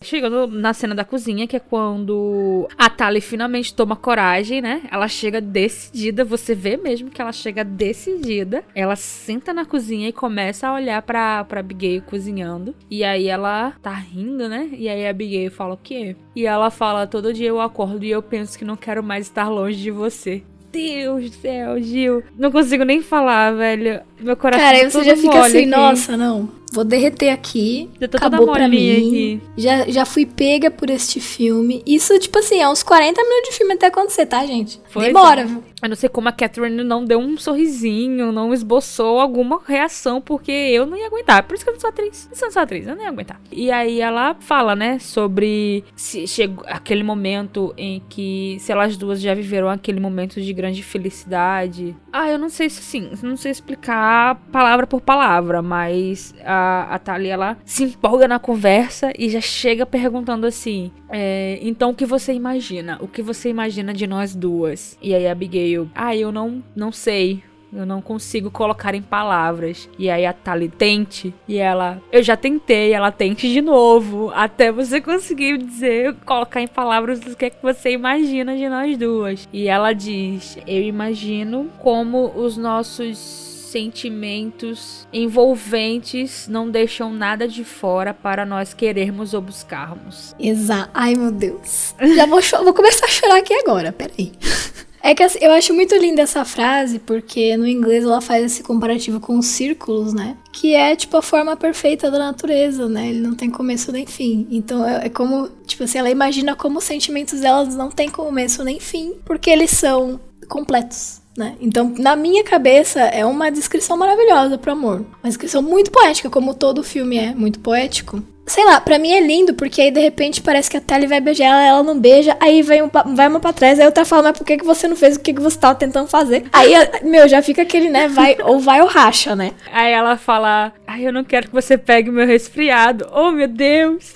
[0.01, 4.83] Chegando na cena da cozinha, que é quando a Tali finalmente toma coragem, né?
[4.89, 8.63] Ela chega decidida, você vê mesmo que ela chega decidida.
[8.73, 12.73] Ela senta na cozinha e começa a olhar pra, pra Abigail cozinhando.
[12.89, 14.69] E aí ela tá rindo, né?
[14.71, 16.15] E aí a Abigail fala o quê?
[16.33, 19.49] E ela fala: Todo dia eu acordo e eu penso que não quero mais estar
[19.49, 20.41] longe de você.
[20.71, 22.23] Deus do céu, Gil.
[22.37, 23.99] Não consigo nem falar, velho.
[24.17, 25.65] Meu coração Cara, tá aí você todo já fica assim, aqui.
[25.65, 26.58] nossa, não.
[26.71, 27.89] Vou derreter aqui.
[27.99, 29.07] Eu tô toda acabou pra molinha mim.
[29.07, 29.41] aqui.
[29.57, 31.81] Já, já fui pega por este filme.
[31.85, 34.79] Isso, tipo assim, é uns 40 minutos de filme até acontecer, tá, gente?
[34.93, 35.47] Pois Demora.
[35.81, 40.51] Eu não sei como a Catherine não deu um sorrisinho, não esboçou alguma reação, porque
[40.51, 41.43] eu não ia aguentar.
[41.43, 42.29] Por isso que eu não sou atriz.
[42.31, 43.39] Se eu não sou atriz, eu não ia aguentar.
[43.51, 49.21] E aí ela fala, né, sobre se chegou aquele momento em que, se elas duas
[49.21, 51.95] já viveram aquele momento de grande felicidade.
[52.11, 56.99] Ah, eu não sei se sim, não sei explicar palavra por palavra, mas a, a
[56.99, 62.05] Thalia, ela se empolga na conversa e já chega perguntando assim: é, então o que
[62.05, 62.97] você imagina?
[63.01, 64.97] O que você imagina de nós duas?
[65.01, 67.43] E aí a Abigail, ah, eu não, não sei.
[67.71, 69.87] Eu não consigo colocar em palavras.
[69.97, 71.33] E aí a Tali tente.
[71.47, 74.31] E ela, eu já tentei, ela tente de novo.
[74.33, 78.97] Até você conseguir dizer, colocar em palavras o que é que você imagina de nós
[78.97, 79.47] duas.
[79.53, 88.15] E ela diz: Eu imagino como os nossos sentimentos envolventes não deixam nada de fora
[88.15, 90.35] para nós querermos ou buscarmos.
[90.39, 90.89] Exato.
[90.91, 91.93] Ai, meu Deus.
[92.15, 94.31] Já vou, vou começar a chorar aqui agora, peraí.
[95.01, 98.63] É que assim, eu acho muito linda essa frase, porque no inglês ela faz esse
[98.63, 100.35] comparativo com os círculos, né?
[100.51, 103.09] Que é tipo a forma perfeita da natureza, né?
[103.09, 104.47] Ele não tem começo nem fim.
[104.51, 108.63] Então é, é como, tipo assim, ela imagina como os sentimentos delas não têm começo
[108.63, 111.21] nem fim, porque eles são completos.
[111.37, 111.55] Né?
[111.61, 115.05] Então, na minha cabeça, é uma descrição maravilhosa pro amor.
[115.23, 118.21] Uma descrição muito poética, como todo filme é muito poético.
[118.49, 121.21] Sei lá, pra mim é lindo, porque aí de repente parece que a Tally vai
[121.21, 124.23] beijar ela, ela não beija, aí vai, um, vai uma pra trás, aí outra fala,
[124.23, 126.45] mas por que, que você não fez o que, que você tava tentando fazer?
[126.51, 129.51] Aí, meu, já fica aquele, né, vai, ou vai ou racha, né?
[129.71, 133.07] Aí ela fala: Ai, eu não quero que você pegue o meu resfriado.
[133.13, 134.15] Oh, meu Deus.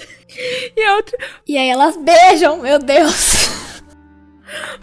[0.76, 1.16] E a outra:
[1.48, 3.50] E aí elas beijam, meu Deus.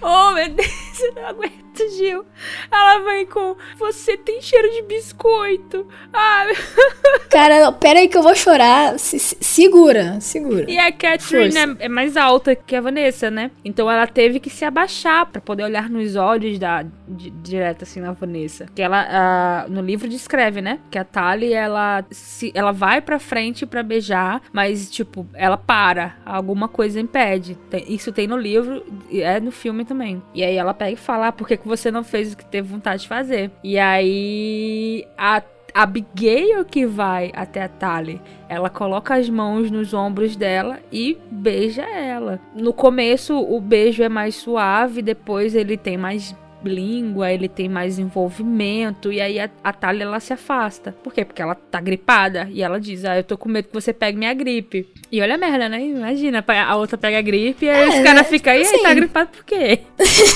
[0.00, 2.24] Oh, meu Deus, eu não aguento, Gil.
[2.70, 5.86] Ela vem com: Você tem cheiro de biscoito.
[6.12, 6.46] Ah,
[7.30, 8.98] Cara, pera aí que eu vou chorar.
[8.98, 10.70] Se- se- segura, segura.
[10.70, 13.50] E a Catherine é, é mais alta que a Vanessa, né?
[13.64, 18.00] Então ela teve que se abaixar pra poder olhar nos olhos da di- direto assim
[18.00, 18.66] na Vanessa.
[18.74, 20.78] Que ela ah, no livro descreve, né?
[20.90, 26.16] Que a Tali ela se ela vai pra frente pra beijar, mas tipo, ela para,
[26.24, 27.56] alguma coisa impede.
[27.70, 30.22] Tem- isso tem no livro e é no filme também.
[30.34, 32.44] E aí ela pega e fala: ah, "Por que que você não fez o que
[32.44, 35.42] teve vontade de fazer?" E aí a
[35.74, 38.20] Abigail que vai até a Tali.
[38.48, 42.40] Ela coloca as mãos nos ombros dela e beija ela.
[42.54, 47.99] No começo, o beijo é mais suave, depois ele tem mais língua, ele tem mais
[47.99, 50.92] envolvimento, e aí a, a Thalia ela se afasta.
[51.03, 51.25] Por quê?
[51.25, 54.18] Porque ela tá gripada, e ela diz, ah, eu tô com medo que você pegue
[54.18, 54.88] minha gripe.
[55.11, 55.85] E olha a merda, né?
[55.85, 58.25] Imagina, a outra pega a gripe, e aí É, os caras né?
[58.25, 58.83] ficam, e aí, Assim.
[58.83, 59.81] tá gripado por quê?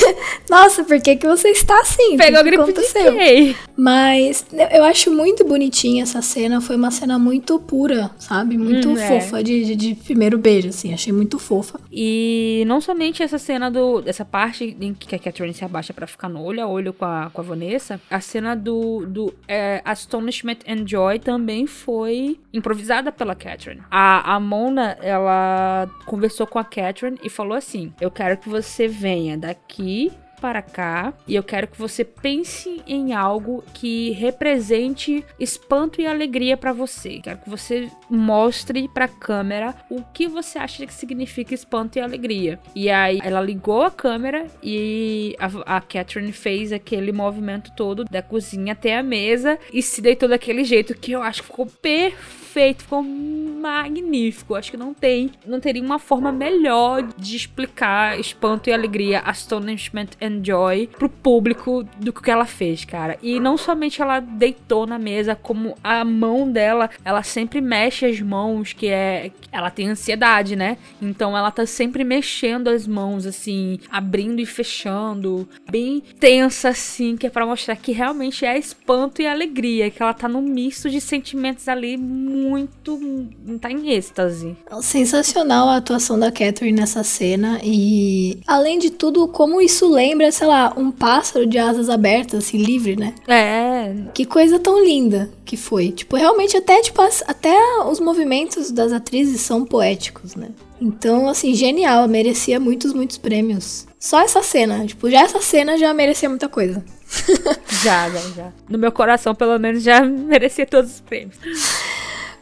[0.50, 2.16] Nossa, por que, que você está assim?
[2.16, 3.56] Pegou a que gripe de quê?
[3.76, 6.60] Mas eu acho muito bonitinha essa cena.
[6.60, 8.56] Foi uma cena muito pura, sabe?
[8.56, 9.08] Muito Hum, é.
[9.20, 10.92] fofa de, de, de primeiro beijo, assim.
[10.92, 11.80] Achei muito fofa.
[11.92, 14.02] E não somente essa cena do.
[14.06, 17.04] Essa parte em que a Catherine se abaixa para ficar no olho a olho com
[17.04, 23.12] a, com a Vanessa, a cena do, do é, Astonishment and Joy também foi improvisada
[23.12, 23.82] pela Catherine.
[23.90, 28.88] A, a Mona, ela conversou com a Catherine e falou assim: Eu quero que você
[28.88, 30.12] venha daqui
[30.44, 36.54] para cá e eu quero que você pense em algo que represente espanto e alegria
[36.54, 37.18] para você.
[37.22, 42.02] Quero que você mostre para a câmera o que você acha que significa espanto e
[42.02, 42.60] alegria.
[42.74, 48.20] E aí ela ligou a câmera e a, a Catherine fez aquele movimento todo da
[48.20, 52.43] cozinha até a mesa e se deitou daquele jeito que eu acho que ficou perfeito
[52.54, 54.54] perfeito, ficou magnífico.
[54.54, 60.10] Acho que não tem, não teria uma forma melhor de explicar espanto e alegria, astonishment
[60.22, 63.18] and joy pro público do que ela fez, cara.
[63.20, 68.20] E não somente ela deitou na mesa, como a mão dela, ela sempre mexe as
[68.20, 70.76] mãos, que é ela tem ansiedade, né?
[71.02, 77.26] Então ela tá sempre mexendo as mãos assim, abrindo e fechando, bem tensa assim, que
[77.26, 81.00] é para mostrar que realmente é espanto e alegria, que ela tá num misto de
[81.00, 82.98] sentimentos ali muito muito.
[83.60, 84.56] tá em êxtase.
[84.82, 87.60] Sensacional a atuação da Catherine nessa cena.
[87.62, 92.58] E além de tudo, como isso lembra, sei lá, um pássaro de asas abertas, assim,
[92.58, 93.14] livre, né?
[93.26, 93.94] É.
[94.12, 95.90] Que coisa tão linda que foi.
[95.90, 100.48] Tipo, realmente até, tipo, até os movimentos das atrizes são poéticos, né?
[100.80, 103.86] Então, assim, genial, merecia muitos, muitos prêmios.
[103.98, 106.84] Só essa cena, tipo, já essa cena já merecia muita coisa.
[107.82, 108.52] já, já, já.
[108.68, 111.38] No meu coração, pelo menos, já merecia todos os prêmios.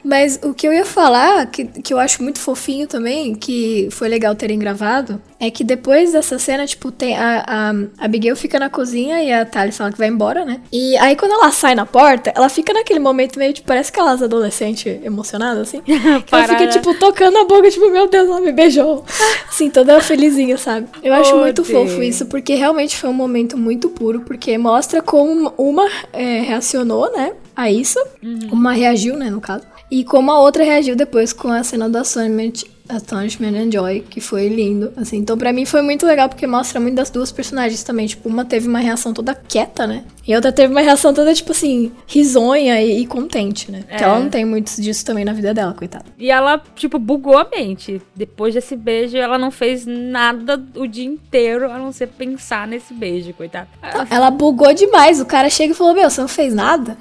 [0.05, 4.09] Mas o que eu ia falar, que, que eu acho muito fofinho também, que foi
[4.09, 8.59] legal terem gravado, é que depois dessa cena, tipo, tem a, a, a Abigail fica
[8.59, 10.61] na cozinha e a Tali fala que vai embora, né?
[10.73, 14.23] E aí quando ela sai na porta, ela fica naquele momento meio, tipo, parece aquelas
[14.23, 15.81] adolescentes emocionadas, assim.
[15.83, 19.05] que ela fica, tipo, tocando a boca, tipo, meu Deus, ela me beijou.
[19.49, 20.87] Assim, toda felizinha, sabe?
[21.03, 21.91] Eu acho oh, muito Deus.
[21.91, 27.13] fofo isso, porque realmente foi um momento muito puro, porque mostra como uma é, reacionou,
[27.13, 27.33] né?
[27.55, 27.99] A isso.
[28.23, 28.49] Uhum.
[28.51, 29.72] Uma reagiu, né, no caso.
[29.95, 34.21] E como a outra reagiu depois com a cena do Astonishment, Astonishment and Joy, que
[34.21, 35.19] foi lindo, assim.
[35.19, 38.07] Então para mim foi muito legal porque mostra muito das duas personagens também.
[38.07, 40.05] Tipo, uma teve uma reação toda quieta, né?
[40.27, 43.83] E a outra teve uma reação toda, tipo assim, risonha e, e contente, né?
[43.89, 43.97] É.
[43.97, 46.05] Que ela não tem muito disso também na vida dela, coitada.
[46.17, 48.01] E ela, tipo, bugou a mente.
[48.15, 52.95] Depois desse beijo, ela não fez nada o dia inteiro a não ser pensar nesse
[52.95, 53.69] beijo, coitada.
[53.83, 55.21] Ela, ela bugou demais.
[55.21, 56.97] O cara chega e falou: Meu, você não fez nada?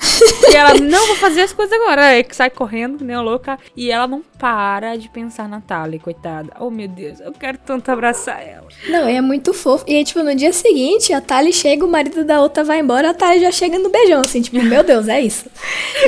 [0.52, 2.08] E ela, não, vou fazer as coisas agora.
[2.08, 3.60] Aí sai correndo, nem louca.
[3.76, 6.52] E ela não para de pensar na Tali, coitada.
[6.60, 8.68] Oh, meu Deus, eu quero tanto abraçar ela.
[8.90, 9.86] Não, é muito fofo.
[9.88, 13.10] E aí, tipo, no dia seguinte, a Tali chega, o marido da outra vai embora
[13.10, 15.46] já tá já chega no beijão, assim, tipo, meu Deus, é isso.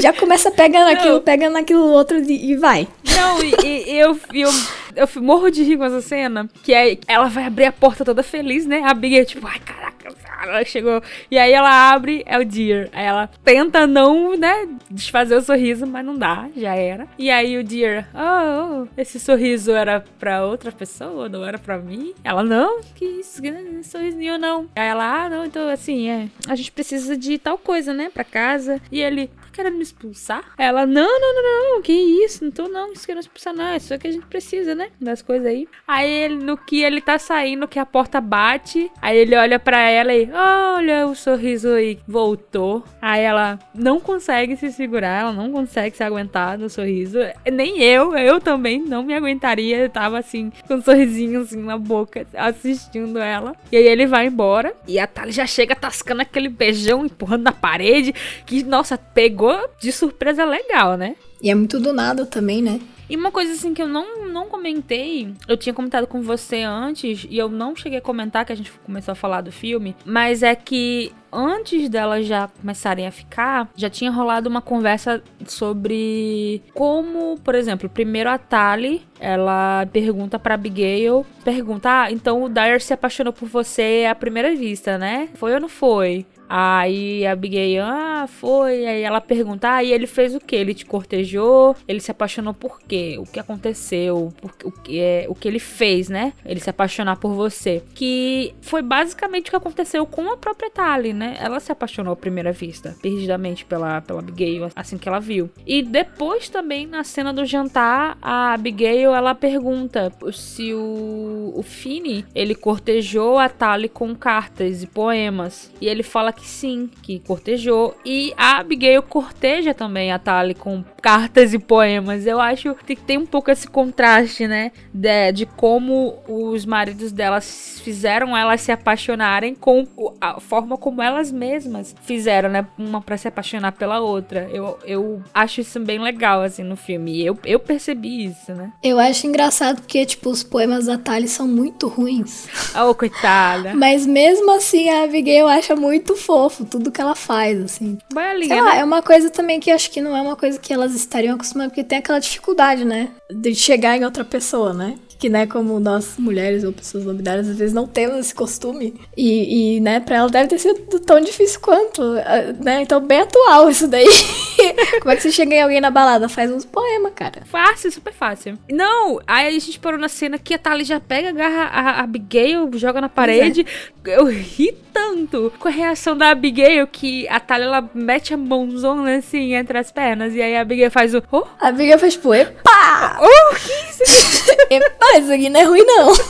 [0.01, 2.87] Já começa pegando aquilo, pegando aquilo outro e, vai.
[3.15, 4.49] Não, e, e eu, eu,
[4.95, 8.23] eu morro de rir com essa cena, que aí ela vai abrir a porta toda
[8.23, 8.81] feliz, né?
[8.83, 10.09] A Big é tipo, ai, caraca,
[10.43, 11.01] ela chegou.
[11.29, 12.89] E aí ela abre, é o Deer.
[12.91, 17.07] Aí ela tenta não, né, desfazer o sorriso, mas não dá, já era.
[17.17, 22.13] E aí o Deer, oh, esse sorriso era pra outra pessoa, não era pra mim?
[22.23, 24.67] Ela, não, que isso, que sorrisinho não.
[24.75, 28.23] Aí ela, ah, não, então assim, é, a gente precisa de tal coisa, né, pra
[28.23, 28.81] casa.
[28.91, 30.43] E ele, querendo me expulsar?
[30.57, 33.97] Ela, não, não, não, não, que isso, não tô não querendo expulsar, não, é só
[33.97, 35.67] que a gente precisa, né, das coisas aí.
[35.87, 39.79] Aí ele, no que ele tá saindo, que a porta bate, aí ele olha pra
[39.79, 42.83] ela e, olha o sorriso aí, voltou.
[43.01, 47.19] Aí ela não consegue se segurar, ela não consegue se aguentar no sorriso.
[47.51, 49.77] Nem eu, eu também não me aguentaria.
[49.77, 53.55] Eu tava assim, com um sorrisinho assim na boca, assistindo ela.
[53.71, 54.73] E aí ele vai embora.
[54.87, 58.13] E a Thalia já chega tascando aquele beijão, empurrando na parede.
[58.45, 59.42] Que, nossa, pegou
[59.79, 61.15] de surpresa legal, né?
[61.41, 62.79] E é muito do nada também, né?
[63.09, 67.27] E uma coisa assim que eu não, não comentei, eu tinha comentado com você antes,
[67.29, 70.41] e eu não cheguei a comentar que a gente começou a falar do filme, mas
[70.41, 77.37] é que antes delas já começarem a ficar, já tinha rolado uma conversa sobre como,
[77.43, 82.93] por exemplo, primeiro a Tali, ela pergunta para Abigail, pergunta: "Ah, então o Dyer se
[82.93, 85.29] apaixonou por você à primeira vista, né?
[85.35, 86.25] Foi ou não foi?"
[86.55, 88.85] Aí a Abigail, ah, foi.
[88.85, 90.55] Aí ela pergunta, ah, e ele fez o que?
[90.55, 91.75] Ele te cortejou?
[91.87, 93.15] Ele se apaixonou por quê?
[93.17, 94.31] O que aconteceu?
[94.39, 96.31] Por, o, que, é, o que ele fez, né?
[96.45, 97.81] Ele se apaixonar por você.
[97.95, 101.37] Que foi basicamente o que aconteceu com a própria Tali, né?
[101.39, 105.49] Ela se apaixonou à primeira vista, perdidamente pela, pela Abigail, assim que ela viu.
[105.65, 112.23] E depois também, na cena do jantar, a Abigail, ela pergunta se o, o Fini,
[112.35, 115.71] ele cortejou a Tali com cartas e poemas.
[115.81, 117.95] E ele fala que sim, que cortejou.
[118.05, 122.27] E a Abigail corteja também a Tali com cartas e poemas.
[122.27, 124.71] Eu acho que tem um pouco esse contraste, né?
[124.93, 129.87] De, de como os maridos delas fizeram elas se apaixonarem com
[130.19, 132.65] a forma como elas mesmas fizeram, né?
[132.77, 134.49] Uma pra se apaixonar pela outra.
[134.51, 137.23] Eu, eu acho isso bem legal, assim, no filme.
[137.23, 138.71] Eu, eu percebi isso, né?
[138.83, 142.47] Eu acho engraçado porque, tipo, os poemas da Tali são muito ruins.
[142.75, 143.73] Oh, coitada.
[143.75, 146.32] Mas mesmo assim, a Abigail acha muito fofo
[146.69, 147.97] tudo que ela faz, assim.
[148.13, 148.79] Boiolinha, Sei lá, né?
[148.79, 151.71] é uma coisa também que acho que não é uma coisa que elas estariam acostumadas,
[151.71, 153.09] porque tem aquela dificuldade, né?
[153.31, 154.95] De chegar em outra pessoa, né?
[155.23, 158.93] Que, né, como nós mulheres ou pessoas não binárias, às vezes não temos esse costume.
[159.15, 162.81] E, e, né, pra ela deve ter sido tão difícil quanto, ah, né?
[162.81, 164.05] Então, bem atual isso daí.
[164.99, 166.27] como é que você chega em alguém na balada?
[166.27, 167.43] Faz uns poemas, cara.
[167.45, 168.59] Fácil, super fácil.
[168.69, 172.69] Não, aí a gente parou na cena que a Tali já pega, agarra a Abigail,
[172.73, 173.65] joga na parede.
[174.03, 179.17] Eu ri tanto com a reação da Abigail que a Tali ela mete a mãozona
[179.17, 180.35] assim entre as pernas.
[180.35, 181.23] E aí a Abigail faz o.
[181.31, 183.19] Oh, A amiga faz tipo, epa!
[183.21, 184.53] oh, que isso?
[184.69, 186.13] epa, isso aqui não é ruim, não.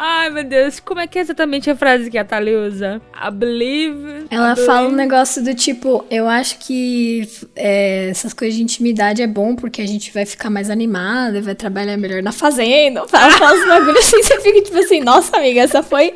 [0.00, 3.02] Ai, meu Deus, como é que é exatamente a frase que a Tali usa?
[3.16, 4.26] I believe.
[4.30, 4.96] Ela I fala um believe.
[4.96, 9.86] negócio do tipo, eu acho que é, essas coisas de intimidade é bom porque a
[9.86, 13.00] gente vai ficar mais animada e vai trabalhar melhor na fazenda.
[13.12, 16.14] Ela fala uns bagulho assim, você fica tipo assim, nossa amiga, essa foi,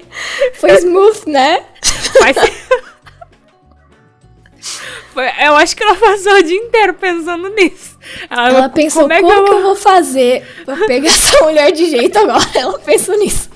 [0.55, 1.65] foi smooth, né?
[2.21, 2.37] Mas...
[5.13, 7.92] Foi- eu acho que ela passou o dia inteiro pensando nisso.
[8.29, 11.73] Ela pensou, como como, é que que eu eu vou fazer pra pegar essa mulher
[11.73, 12.45] de jeito agora?
[12.55, 13.51] Ela pensou nisso.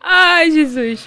[0.00, 1.06] Ai, Jesus.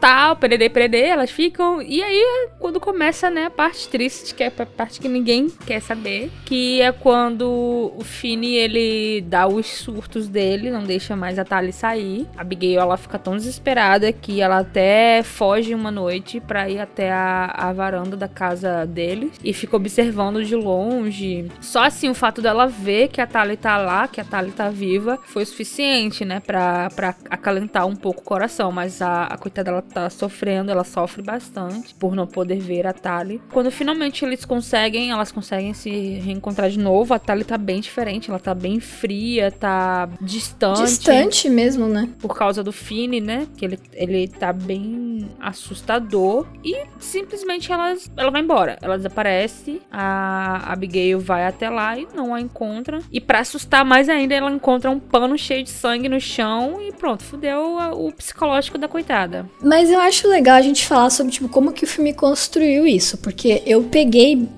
[0.00, 1.82] Tal, pererê, pererê, elas ficam.
[1.82, 5.82] E aí quando começa, né, a parte triste, que é a parte que ninguém quer
[5.82, 6.30] saber.
[6.44, 11.72] Que é quando o Fini, ele dá os surtos dele, não deixa mais a Tali
[11.72, 12.28] sair.
[12.36, 17.10] A Abigail, ela fica tão desesperada que ela até foge uma noite pra ir até
[17.10, 19.32] a, a varanda da casa deles.
[19.42, 21.50] E fica observando de longe.
[21.60, 24.70] Só assim, o fato dela ver que a Tali tá lá, que a Tali tá
[24.70, 26.88] viva, foi suficiente, né, pra
[27.28, 28.70] acalentar um pouco o coração.
[28.70, 32.92] Mas a, a coitada, ela tá sofrendo, ela sofre bastante por não poder ver a
[32.92, 33.40] Tali.
[33.52, 38.30] Quando finalmente eles conseguem, elas conseguem se reencontrar de novo, a Tali tá bem diferente,
[38.30, 40.82] ela tá bem fria, tá distante.
[40.82, 42.08] Distante mesmo, né?
[42.20, 43.46] Por causa do Fini, né?
[43.56, 46.46] Que ele, ele tá bem assustador.
[46.64, 48.78] E simplesmente ela, ela vai embora.
[48.82, 49.80] Ela desaparece.
[49.90, 53.00] A Abigail vai até lá e não a encontra.
[53.10, 56.80] E pra assustar mais ainda, ela encontra um pano cheio de sangue no chão.
[56.80, 59.48] E pronto, fudeu o psicológico da coitada.
[59.62, 63.18] Mas eu acho legal a gente falar sobre tipo como que o filme construiu isso,
[63.18, 64.48] porque eu peguei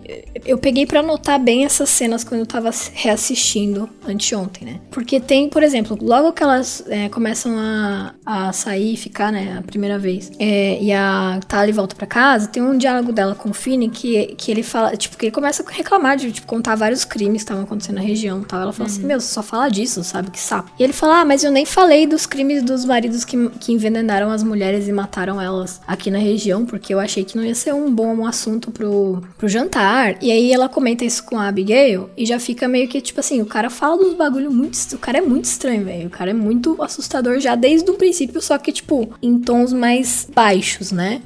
[0.45, 4.81] eu peguei pra notar bem essas cenas quando eu tava reassistindo anteontem, né?
[4.91, 9.57] Porque tem, por exemplo, logo que elas é, começam a, a sair e ficar, né,
[9.59, 13.51] a primeira vez, é, e a Tali volta pra casa, tem um diálogo dela com
[13.51, 16.75] o Finney que, que ele fala, tipo, que ele começa a reclamar de, tipo, contar
[16.75, 18.63] vários crimes que estavam acontecendo na região e tal.
[18.63, 20.31] Ela fala assim, meu, você só fala disso, sabe?
[20.31, 20.71] Que sapo.
[20.79, 24.31] E ele fala, ah, mas eu nem falei dos crimes dos maridos que, que envenenaram
[24.31, 27.72] as mulheres e mataram elas aqui na região, porque eu achei que não ia ser
[27.73, 30.17] um bom assunto pro, pro jantar.
[30.23, 33.41] E aí ela comenta isso com a Abigail e já fica meio que, tipo assim,
[33.41, 34.73] o cara fala dos bagulho muito...
[34.95, 36.07] O cara é muito estranho, velho.
[36.07, 40.29] O cara é muito assustador já desde o princípio, só que, tipo, em tons mais
[40.35, 41.23] baixos, né?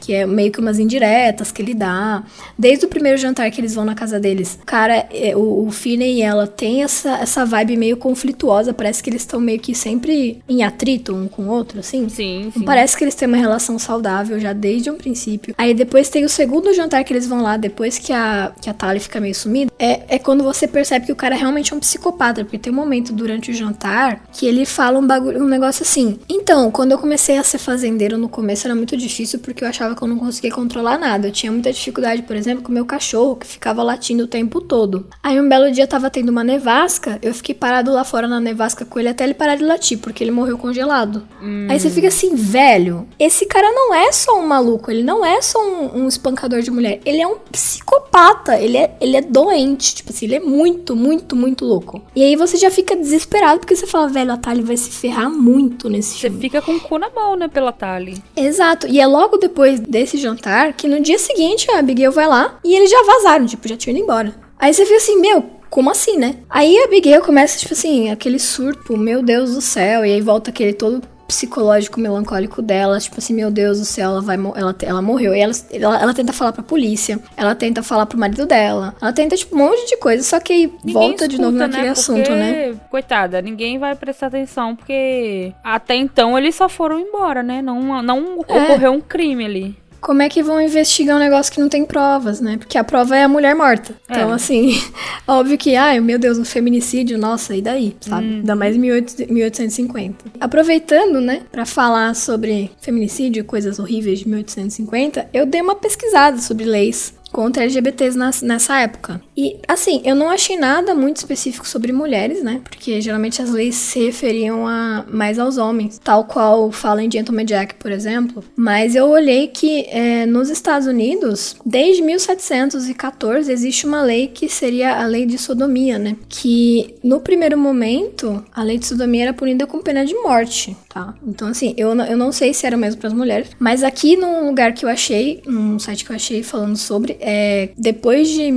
[0.00, 2.22] Que é meio que umas indiretas que ele dá.
[2.58, 6.18] Desde o primeiro jantar que eles vão na casa deles, cara, é, o, o Finney
[6.18, 8.72] e ela tem essa, essa vibe meio conflituosa.
[8.72, 12.08] Parece que eles estão meio que sempre em atrito um com o outro, assim.
[12.08, 12.62] Sim, sim.
[12.62, 15.54] Parece que eles têm uma relação saudável já desde um princípio.
[15.56, 18.74] Aí depois tem o segundo jantar que eles vão lá, depois que a, que a
[18.74, 19.72] Tali fica meio sumida.
[19.78, 22.44] É, é quando você percebe que o cara realmente é um psicopata.
[22.44, 26.18] Porque tem um momento durante o jantar que ele fala um bagulho, um negócio assim.
[26.28, 29.94] Então, quando eu comecei a ser fazendeiro no começo era muito difícil porque eu achava
[29.94, 31.28] que eu não conseguia controlar nada.
[31.28, 34.60] Eu tinha muita dificuldade, por exemplo, com o meu cachorro, que ficava latindo o tempo
[34.60, 35.06] todo.
[35.22, 38.84] Aí um belo dia tava tendo uma nevasca, eu fiquei parado lá fora na nevasca
[38.84, 41.26] com ele até ele parar de latir, porque ele morreu congelado.
[41.68, 45.40] Aí você fica assim, velho, esse cara não é só um maluco, ele não é
[45.42, 49.94] só um, um espancador de mulher, ele é um psicopata, ele é, ele é doente.
[49.94, 52.02] Tipo assim, ele é muito, muito, muito louco.
[52.14, 55.30] E aí você já fica desesperado porque você fala, velho, a Tali vai se ferrar
[55.30, 56.40] muito nesse Você filme.
[56.40, 58.22] fica com o cu na mão, né, pela Tali.
[58.36, 58.86] Exato.
[58.86, 62.74] E é logo depois desse jantar que no dia seguinte a Abigail vai lá e
[62.74, 64.34] eles já vazaram, tipo, já tinham ido embora.
[64.58, 66.36] Aí você fica assim, meu, como assim, né?
[66.48, 70.50] Aí a Abigail começa, tipo assim, aquele surto, meu Deus do céu, e aí volta
[70.50, 75.02] aquele todo psicológico melancólico dela, tipo assim, meu Deus do céu, ela vai ela, ela
[75.02, 75.34] morreu.
[75.34, 79.12] E ela, ela, ela tenta falar pra polícia, ela tenta falar pro marido dela, ela
[79.12, 81.90] tenta, tipo, um monte de coisa, só que Ninguém volta de novo escuta, naquele né,
[81.90, 82.74] assunto, porque, né?
[82.90, 87.60] Coitada, ninguém vai prestar atenção, porque até então eles só foram embora, né?
[87.60, 88.62] Não, não É.
[88.64, 89.76] ocorreu um crime ali.
[90.00, 92.56] Como é que vão investigar um negócio que não tem provas, né?
[92.56, 93.94] Porque a prova é a mulher morta.
[94.08, 94.34] Então, É.
[94.34, 94.80] assim,
[95.26, 98.26] óbvio que, ai, meu Deus, um feminicídio, nossa, e daí, sabe?
[98.26, 100.24] Ainda mais em 18- 1850.
[100.40, 106.38] Aproveitando, né, pra falar sobre feminicídio e coisas horríveis de 1850, eu dei uma pesquisada
[106.38, 109.20] sobre leis contra LGBTs nas- nessa época.
[109.38, 112.60] E, assim, eu não achei nada muito específico sobre mulheres, né?
[112.64, 117.44] Porque geralmente as leis se referiam a, mais aos homens, tal qual fala em Gentleman
[117.44, 118.42] Jack, por exemplo.
[118.56, 125.00] Mas eu olhei que é, nos Estados Unidos, desde 1714, existe uma lei que seria
[125.00, 126.16] a lei de sodomia, né?
[126.28, 131.14] Que no primeiro momento, a lei de sodomia era punida com pena de morte, tá?
[131.24, 134.48] Então, assim, eu, eu não sei se era mesmo para as mulheres, mas aqui num
[134.48, 138.50] lugar que eu achei, num site que eu achei falando sobre, é, depois de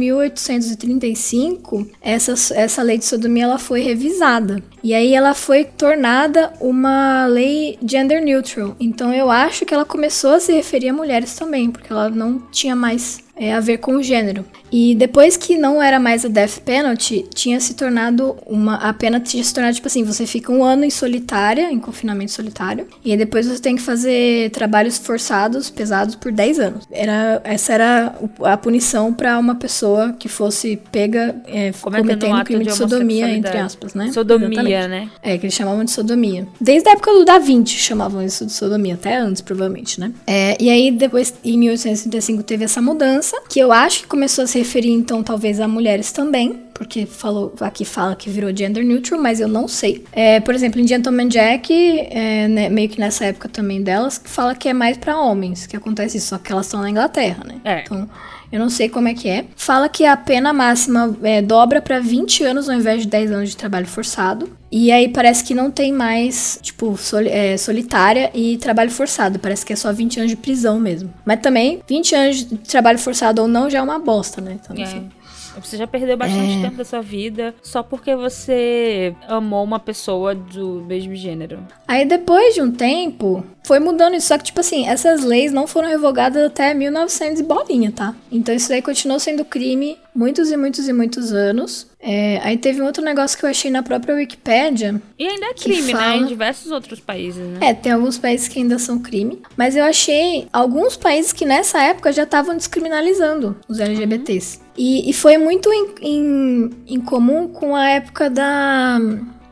[0.75, 4.61] 1835, essa, essa lei de sodomia ela foi revisada.
[4.83, 8.75] E aí ela foi tornada uma lei gender neutral.
[8.79, 12.39] Então eu acho que ela começou a se referir a mulheres também, porque ela não
[12.51, 14.45] tinha mais é, a ver com o gênero.
[14.71, 18.75] E depois que não era mais a death penalty, tinha se tornado uma.
[18.75, 22.31] A pena tinha se tornado, tipo assim, você fica um ano em solitária, em confinamento
[22.31, 26.87] solitário, e depois você tem que fazer trabalhos forçados, pesados, por 10 anos.
[26.91, 32.65] Era, essa era a punição pra uma pessoa que fosse pega é, Cometendo um crime
[32.65, 34.11] de de, sodomia, entre aspas, né?
[34.11, 34.87] Sodomia, Exatamente.
[34.87, 35.09] né?
[35.21, 36.47] É, que eles chamavam de sodomia.
[36.59, 40.11] Desde a época do Da Vinci chamavam isso de sodomia, até antes, provavelmente, né?
[40.25, 44.47] É, e aí, depois, em 1835, teve essa mudança, que eu acho que começou a
[44.47, 49.21] se referir, então, talvez a mulheres também, porque falou, aqui fala que virou gender neutral,
[49.21, 50.03] mas eu não sei.
[50.11, 54.55] É, por exemplo, em Gentleman Jack, é, né, meio que nessa época também delas, fala
[54.55, 57.55] que é mais pra homens que acontece isso, só que elas estão na Inglaterra, né?
[57.63, 57.81] É.
[57.81, 58.09] Então,
[58.51, 59.45] eu não sei como é que é.
[59.55, 63.49] Fala que a pena máxima é, dobra pra 20 anos ao invés de 10 anos
[63.49, 64.49] de trabalho forçado.
[64.71, 69.37] E aí parece que não tem mais, tipo, soli- é, solitária e trabalho forçado.
[69.39, 71.13] Parece que é só 20 anos de prisão mesmo.
[71.25, 74.57] Mas também, 20 anos de trabalho forçado ou não já é uma bosta, né?
[74.61, 75.09] Então, enfim.
[75.17, 75.20] É.
[75.59, 76.61] Você já perdeu bastante É.
[76.61, 81.59] tempo da sua vida só porque você amou uma pessoa do mesmo gênero.
[81.87, 84.27] Aí depois de um tempo, foi mudando isso.
[84.27, 88.15] Só que, tipo assim, essas leis não foram revogadas até 1900 e bolinha, tá?
[88.31, 91.87] Então isso daí continuou sendo crime muitos e muitos e muitos anos.
[91.99, 95.01] É, aí teve um outro negócio que eu achei na própria Wikipédia.
[95.19, 95.99] E ainda é crime, né?
[95.99, 97.59] fala- Em diversos outros países, né?
[97.61, 99.41] É, tem alguns países que ainda são crime.
[99.55, 104.59] Mas eu achei alguns países que nessa época já estavam descriminalizando os LGBTs.
[104.77, 108.99] E, e foi muito em, em, em comum com a época da.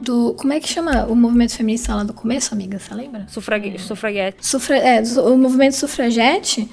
[0.01, 0.34] Do.
[0.36, 2.80] Como é que chama o movimento feminista lá do começo, amiga?
[2.80, 3.26] Você lembra?
[3.30, 3.78] Sufrague...
[3.78, 4.38] Sufraguete.
[4.47, 6.70] Sufra é, o movimento sufragete,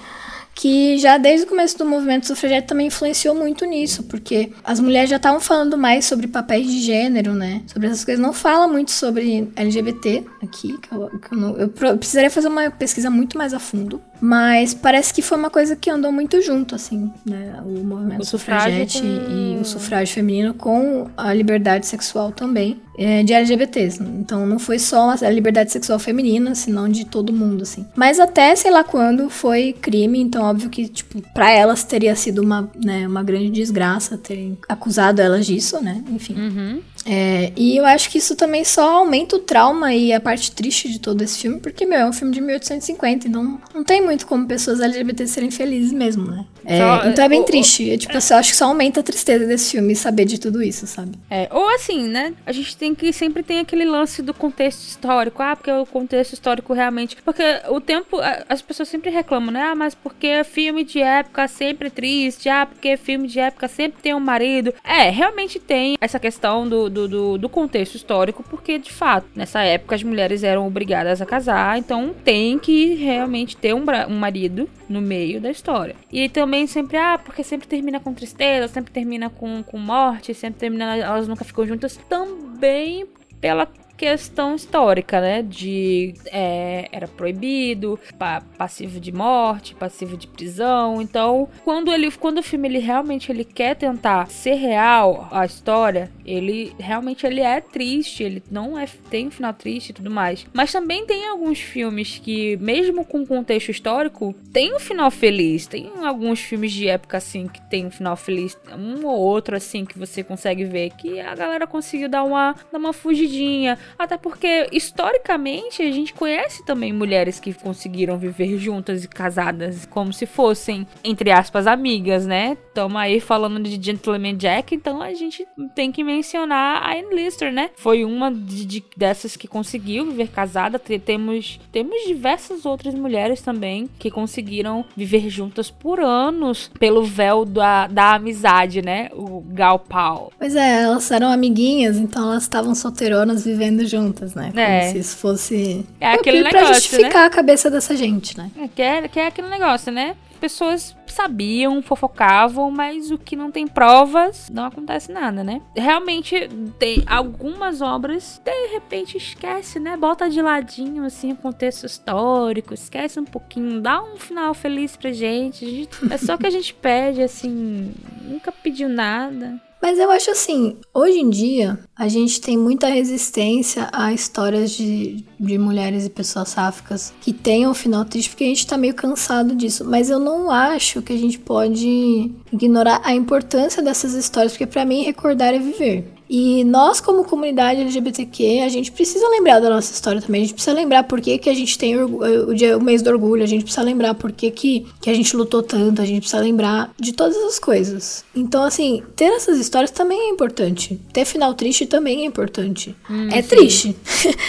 [0.59, 5.11] que já desde o começo do movimento sufragete também influenciou muito nisso, porque as mulheres
[5.11, 7.61] já estavam falando mais sobre papéis de gênero, né?
[7.67, 8.21] Sobre essas coisas.
[8.25, 12.71] Não fala muito sobre LGBT aqui, que eu, que eu, não, eu precisaria fazer uma
[12.71, 14.01] pesquisa muito mais a fundo.
[14.19, 17.61] Mas parece que foi uma coisa que andou muito junto, assim, né?
[17.63, 23.23] O movimento O sufragete com- e o sufrágio feminino com a liberdade sexual também é,
[23.23, 24.03] de LGBTs.
[24.03, 27.87] Então não foi só a liberdade sexual feminina, senão de todo mundo, assim.
[27.95, 32.43] Mas até sei lá quando foi crime, então óbvio que, tipo, pra elas teria sido
[32.43, 36.03] uma, né, uma grande desgraça terem acusado elas disso, né?
[36.11, 36.35] Enfim.
[36.35, 36.81] Uhum.
[37.07, 40.89] É, e eu acho que isso também só aumenta o trauma e a parte triste
[40.91, 44.27] de todo esse filme, porque, meu, é um filme de 1850, então não tem muito
[44.27, 46.45] como pessoas LGBT serem felizes mesmo, né?
[46.65, 47.89] É, Só- então é bem o- o- triste.
[47.91, 50.85] É, tipo, eu acho que só aumenta a tristeza desse filme saber de tudo isso,
[50.87, 51.13] sabe?
[51.31, 52.35] É, ou assim, né?
[52.45, 55.41] A gente tem que sempre tem aquele lance do contexto histórico.
[55.43, 57.17] Ah, porque o contexto histórico realmente.
[57.25, 58.19] Porque o tempo.
[58.49, 59.63] As pessoas sempre reclamam, né?
[59.63, 62.49] Ah, mas porque filme de época sempre triste.
[62.49, 64.75] Ah, porque filme de época sempre tem um marido.
[64.83, 69.63] É, realmente tem essa questão do, do, do, do contexto histórico, porque de fato, nessa
[69.63, 71.79] época as mulheres eram obrigadas a casar.
[71.79, 75.95] Então tem que realmente ter um, um marido no meio da história.
[76.11, 80.61] E também sempre, ah, porque sempre termina com tristeza, sempre termina com, com morte, sempre
[80.61, 81.99] termina, elas nunca ficam juntas.
[82.09, 83.07] Também
[83.41, 85.43] pela questão histórica, né?
[85.43, 91.01] De é, era proibido, pa passivo de morte, passivo de prisão.
[91.01, 96.11] Então, quando ele, quando o filme ele realmente ele quer tentar ser real a história,
[96.25, 100.47] ele realmente ele é triste, ele não é tem um final triste e tudo mais.
[100.53, 105.67] Mas também tem alguns filmes que, mesmo com contexto histórico, tem um final feliz.
[105.67, 109.85] Tem alguns filmes de época assim que tem um final feliz, um ou outro assim
[109.85, 113.79] que você consegue ver que a galera conseguiu dar uma, dar uma fugidinha.
[113.99, 120.13] Até porque, historicamente, a gente conhece também mulheres que conseguiram viver juntas e casadas como
[120.13, 122.57] se fossem, entre aspas, amigas, né?
[122.69, 127.53] Estamos aí falando de Gentleman Jack, então a gente tem que mencionar a Anne Lister,
[127.53, 127.71] né?
[127.77, 130.79] Foi uma de, de, dessas que conseguiu viver casada.
[130.79, 137.87] Temos, temos diversas outras mulheres também que conseguiram viver juntas por anos pelo véu da,
[137.87, 139.09] da amizade, né?
[139.13, 140.33] O Gal Pau.
[140.39, 144.49] Pois é, elas eram amiguinhas, então elas estavam solteironas vivendo juntas, né?
[144.51, 144.91] Como É.
[144.93, 145.85] se isso fosse.
[146.01, 148.51] É aquele pra negócio, justificar a cabeça dessa gente, né?
[148.59, 150.17] É, que, é, que é aquele negócio, né?
[150.41, 155.63] Pessoas sabiam, fofocavam, mas o que não tem provas, não acontece nada, né?
[155.75, 156.47] Realmente,
[156.79, 159.97] tem algumas obras, de repente esquece, né?
[159.97, 165.11] Bota de ladinho, assim, o contexto histórico, esquece um pouquinho, dá um final feliz pra
[165.11, 165.65] gente.
[165.65, 169.59] Gente- É só que a gente pede, assim, nunca pediu nada.
[169.81, 175.25] Mas eu acho assim, hoje em dia, a gente tem muita resistência a histórias de,
[175.39, 178.95] de mulheres e pessoas sáficas que tenham um final triste, porque a gente tá meio
[178.95, 179.85] cansado disso.
[179.85, 184.85] Mas eu não acho que a gente pode ignorar a importância dessas histórias, porque pra
[184.85, 186.16] mim recordar é viver.
[186.29, 190.43] E nós, como comunidade LGBTQ, a gente precisa lembrar da nossa história também.
[190.43, 193.03] A gente precisa lembrar por que, que a gente tem orgu- o, dia, o mês
[193.03, 196.05] do orgulho, a gente precisa lembrar por que, que, que a gente lutou tanto, a
[196.05, 198.25] gente precisa lembrar de todas as coisas.
[198.35, 201.01] Então, assim, ter essas histórias também é importante.
[201.13, 202.95] Ter final triste também é importante.
[203.33, 203.97] é triste.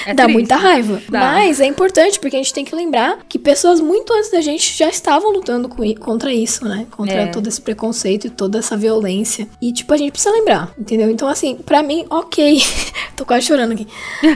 [0.06, 0.34] É Dá triste.
[0.34, 1.02] muita raiva.
[1.10, 1.20] Dá.
[1.20, 4.76] Mas é importante porque a gente tem que lembrar que pessoas muito antes da gente
[4.78, 6.86] já estavam lutando com contra isso, né?
[6.92, 7.28] Contra É.
[7.28, 9.48] todo esse preconceito e toda essa violência.
[9.62, 11.10] E, tipo, a gente precisa lembrar, entendeu?
[11.10, 12.60] Então, assim, pra mim, ok.
[13.16, 13.86] Tô quase chorando aqui.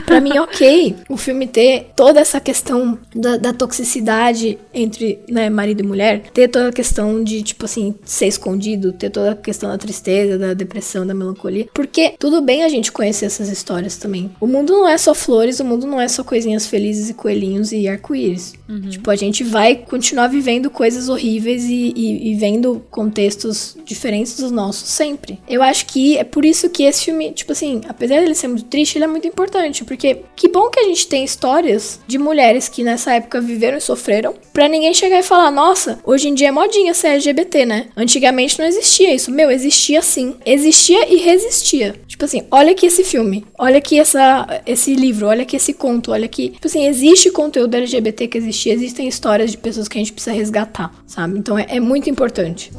[0.04, 5.80] Pra mim, ok o filme ter toda essa questão da, da toxicidade entre né, marido
[5.80, 9.68] e mulher, ter toda a questão de, tipo assim, ser escondido, ter toda a questão
[9.68, 11.68] da tristeza, da depressão, da melancolia.
[11.72, 14.30] Porque tudo bem a gente conhecer essas histórias também.
[14.40, 17.72] O mundo não é só flores, o mundo não é só coisinhas felizes e coelhinhos
[17.72, 18.54] e arco-íris.
[18.90, 24.50] Tipo, a gente vai continuar vivendo coisas horríveis e, e- e vendo contextos diferentes dos
[24.50, 25.38] nossos sempre.
[25.48, 28.64] Eu acho que é por isso que esse filme, tipo assim, apesar dele ser muito
[28.64, 29.84] triste, ele é muito importante.
[29.84, 33.80] Porque que bom que a gente tem histórias de mulheres que nessa época viveram e
[33.80, 37.86] sofreram, pra ninguém chegar e falar, nossa, hoje em dia é modinha ser LGBT, né?
[37.96, 39.30] Antigamente não existia isso.
[39.30, 40.36] Meu, existia sim.
[40.46, 41.94] Existia e resistia.
[42.06, 46.12] Tipo assim, olha aqui esse filme, olha aqui essa, esse livro, olha aqui esse conto,
[46.12, 46.50] olha aqui.
[46.50, 50.34] Tipo assim, existe conteúdo LGBT que existia, existem histórias de pessoas que a gente precisa
[50.34, 51.38] resgatar, sabe?
[51.38, 52.70] Então é, é muito importante.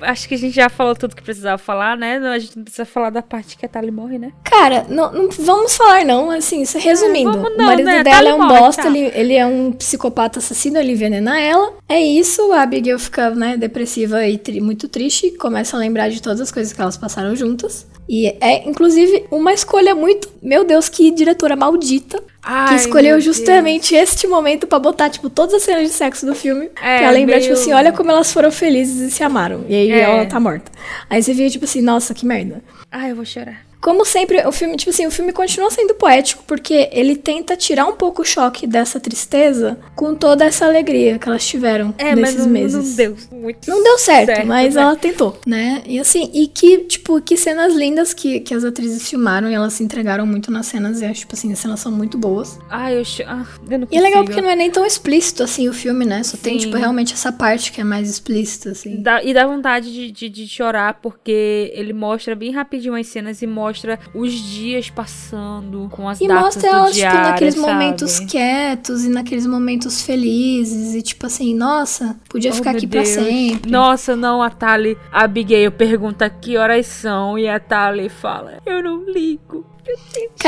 [0.00, 2.18] Acho que a gente já falou tudo que precisava falar, né?
[2.18, 4.32] Não, A gente não precisa falar da parte que a Tali morre, né?
[4.44, 7.32] Cara, não, não vamos falar não, assim, se- resumindo.
[7.32, 8.02] vamos o não, marido né?
[8.04, 8.88] dela é um morte, bosta, tá.
[8.88, 11.74] ele, ele é um psicopata assassino, ele envenena ela.
[11.88, 16.20] É isso, a Abigail fica, né, depressiva e tri- muito triste, começa a lembrar de
[16.22, 17.86] todas as coisas que elas passaram juntas.
[18.08, 20.28] E é, inclusive, uma escolha muito...
[20.42, 22.22] Meu Deus, que diretora maldita.
[22.68, 26.70] que escolheu justamente este momento pra botar, tipo, todas as cenas de sexo do filme.
[26.82, 29.66] É, pra lembrar, meio- tipo assim, olha como elas foram felizes e se amaram.
[29.68, 30.00] E aí É.
[30.00, 30.72] ela tá morta.
[31.10, 32.62] Aí você via, tipo assim, nossa, que merda.
[32.90, 33.67] Ai, eu vou chorar.
[33.80, 37.86] Como sempre, o filme, tipo assim, o filme continua sendo poético porque ele tenta tirar
[37.86, 42.18] um pouco o choque dessa tristeza com toda essa alegria que elas tiveram É, mas
[42.34, 42.88] nesses não, meses.
[42.88, 44.82] não deu muito Não deu certo, certo, mas né?
[44.82, 45.82] ela tentou, né?
[45.86, 49.74] E assim, e que, tipo, que cenas lindas que, que as atrizes filmaram e elas
[49.74, 51.00] se entregaram muito nas cenas.
[51.00, 52.58] E acho, tipo assim, as cenas são muito boas.
[52.68, 54.24] Ai, eu, ah, eu não E é legal consigo.
[54.26, 56.22] porque não é nem tão explícito assim o filme, né?
[56.24, 56.66] Só tem, Sim.
[56.66, 59.00] tipo, realmente essa parte que é mais explícita, assim.
[59.00, 63.40] Dá- e dá vontade de, de, de chorar porque ele mostra bem rapidinho as cenas
[63.40, 63.67] e mostra
[64.14, 67.66] os dias passando com as E datas mostra do elas, tipo, diário, naqueles sabe?
[67.72, 70.94] momentos quietos e naqueles momentos felizes.
[70.94, 73.14] E tipo assim, nossa, podia Oh, ficar aqui pra Deus.
[73.14, 73.70] sempre.
[73.70, 78.82] Nossa, não, a Tali, a Abigail pergunta que horas são e a Tali fala, eu
[78.82, 79.64] não ligo.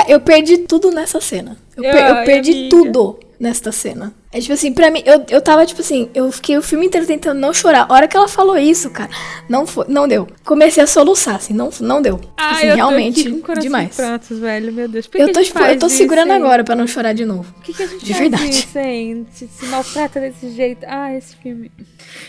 [0.09, 1.57] Eu perdi tudo nessa cena.
[1.77, 2.69] Eu, per- eu perdi amiga.
[2.71, 4.13] tudo nesta cena.
[4.33, 7.05] É tipo assim, pra mim, eu, eu tava tipo assim, eu fiquei o filme inteiro
[7.05, 7.87] tentando não chorar.
[7.89, 9.11] A hora que ela falou isso, cara,
[9.49, 10.29] não foi, não deu.
[10.45, 12.21] Comecei a soluçar, assim, não, não deu.
[12.37, 13.87] Ah, assim, eu tô realmente aqui com o demais.
[13.93, 14.73] em prantos, velho.
[14.73, 15.09] Meu Deus.
[15.09, 17.53] Por Eu que tô, tipo, eu tô segurando isso, agora pra não chorar de novo.
[17.55, 18.51] Por que, que a gente De faz verdade.
[18.51, 19.27] isso, hein?
[19.33, 20.87] Se, se maltrata desse jeito.
[20.87, 21.73] Ah, esse filme.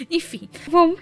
[0.10, 0.98] Enfim, vamos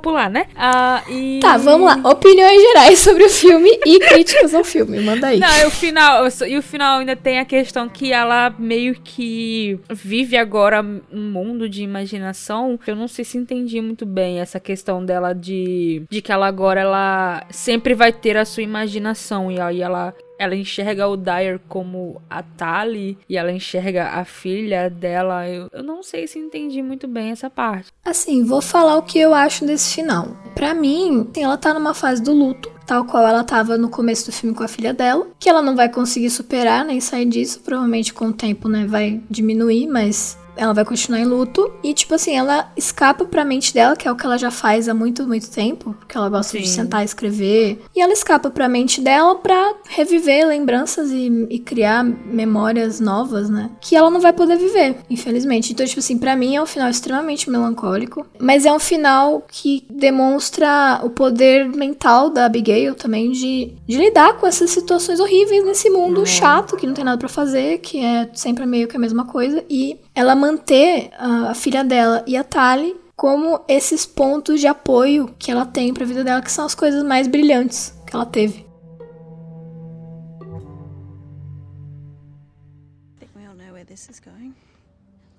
[0.00, 0.46] pular, né?
[0.54, 1.40] Ah, e...
[1.40, 2.08] Tá, vamos lá.
[2.08, 5.00] Opiniões gerais sobre o filme e críticas ao filme.
[5.00, 5.40] Manda aí.
[5.40, 9.80] Não, e o final, e o final ainda tem a questão que ela meio que
[9.90, 12.78] vive agora um mundo de imaginação.
[12.86, 16.80] Eu não sei se entendi muito bem essa questão dela de, de que ela agora
[16.80, 20.14] ela sempre vai ter a sua imaginação e aí ela
[20.44, 25.48] ela enxerga o Dyer como a Tali e ela enxerga a filha dela.
[25.48, 27.92] Eu, eu não sei se entendi muito bem essa parte.
[28.04, 30.36] Assim, vou falar o que eu acho desse final.
[30.54, 34.32] Pra mim, ela tá numa fase do luto, tal qual ela tava no começo do
[34.32, 38.12] filme com a filha dela, que ela não vai conseguir superar nem sair disso, provavelmente
[38.12, 42.36] com o tempo, né, vai diminuir, mas ela vai continuar em luto e tipo assim,
[42.36, 45.50] ela escapa pra mente dela, que é o que ela já faz há muito, muito
[45.50, 46.74] tempo, porque ela gosta de Sim.
[46.74, 52.04] sentar e escrever, e ela escapa pra mente dela pra reviver lembranças e, e criar
[52.04, 55.72] memórias novas, né, que ela não vai poder viver, infelizmente.
[55.72, 59.84] Então, tipo assim, pra mim é um final extremamente melancólico, mas é um final que
[59.90, 65.90] demonstra o poder mental da Abigail também de, de lidar com essas situações horríveis nesse
[65.90, 69.24] mundo chato, que não tem nada pra fazer, que é sempre meio que a mesma
[69.24, 74.66] coisa, e ela manter a, a filha dela e a Tali como esses pontos de
[74.66, 78.26] apoio que ela tem pra vida dela, que são as coisas mais brilhantes que ela
[78.26, 78.64] teve.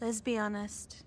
[0.01, 1.04] Let's be honest.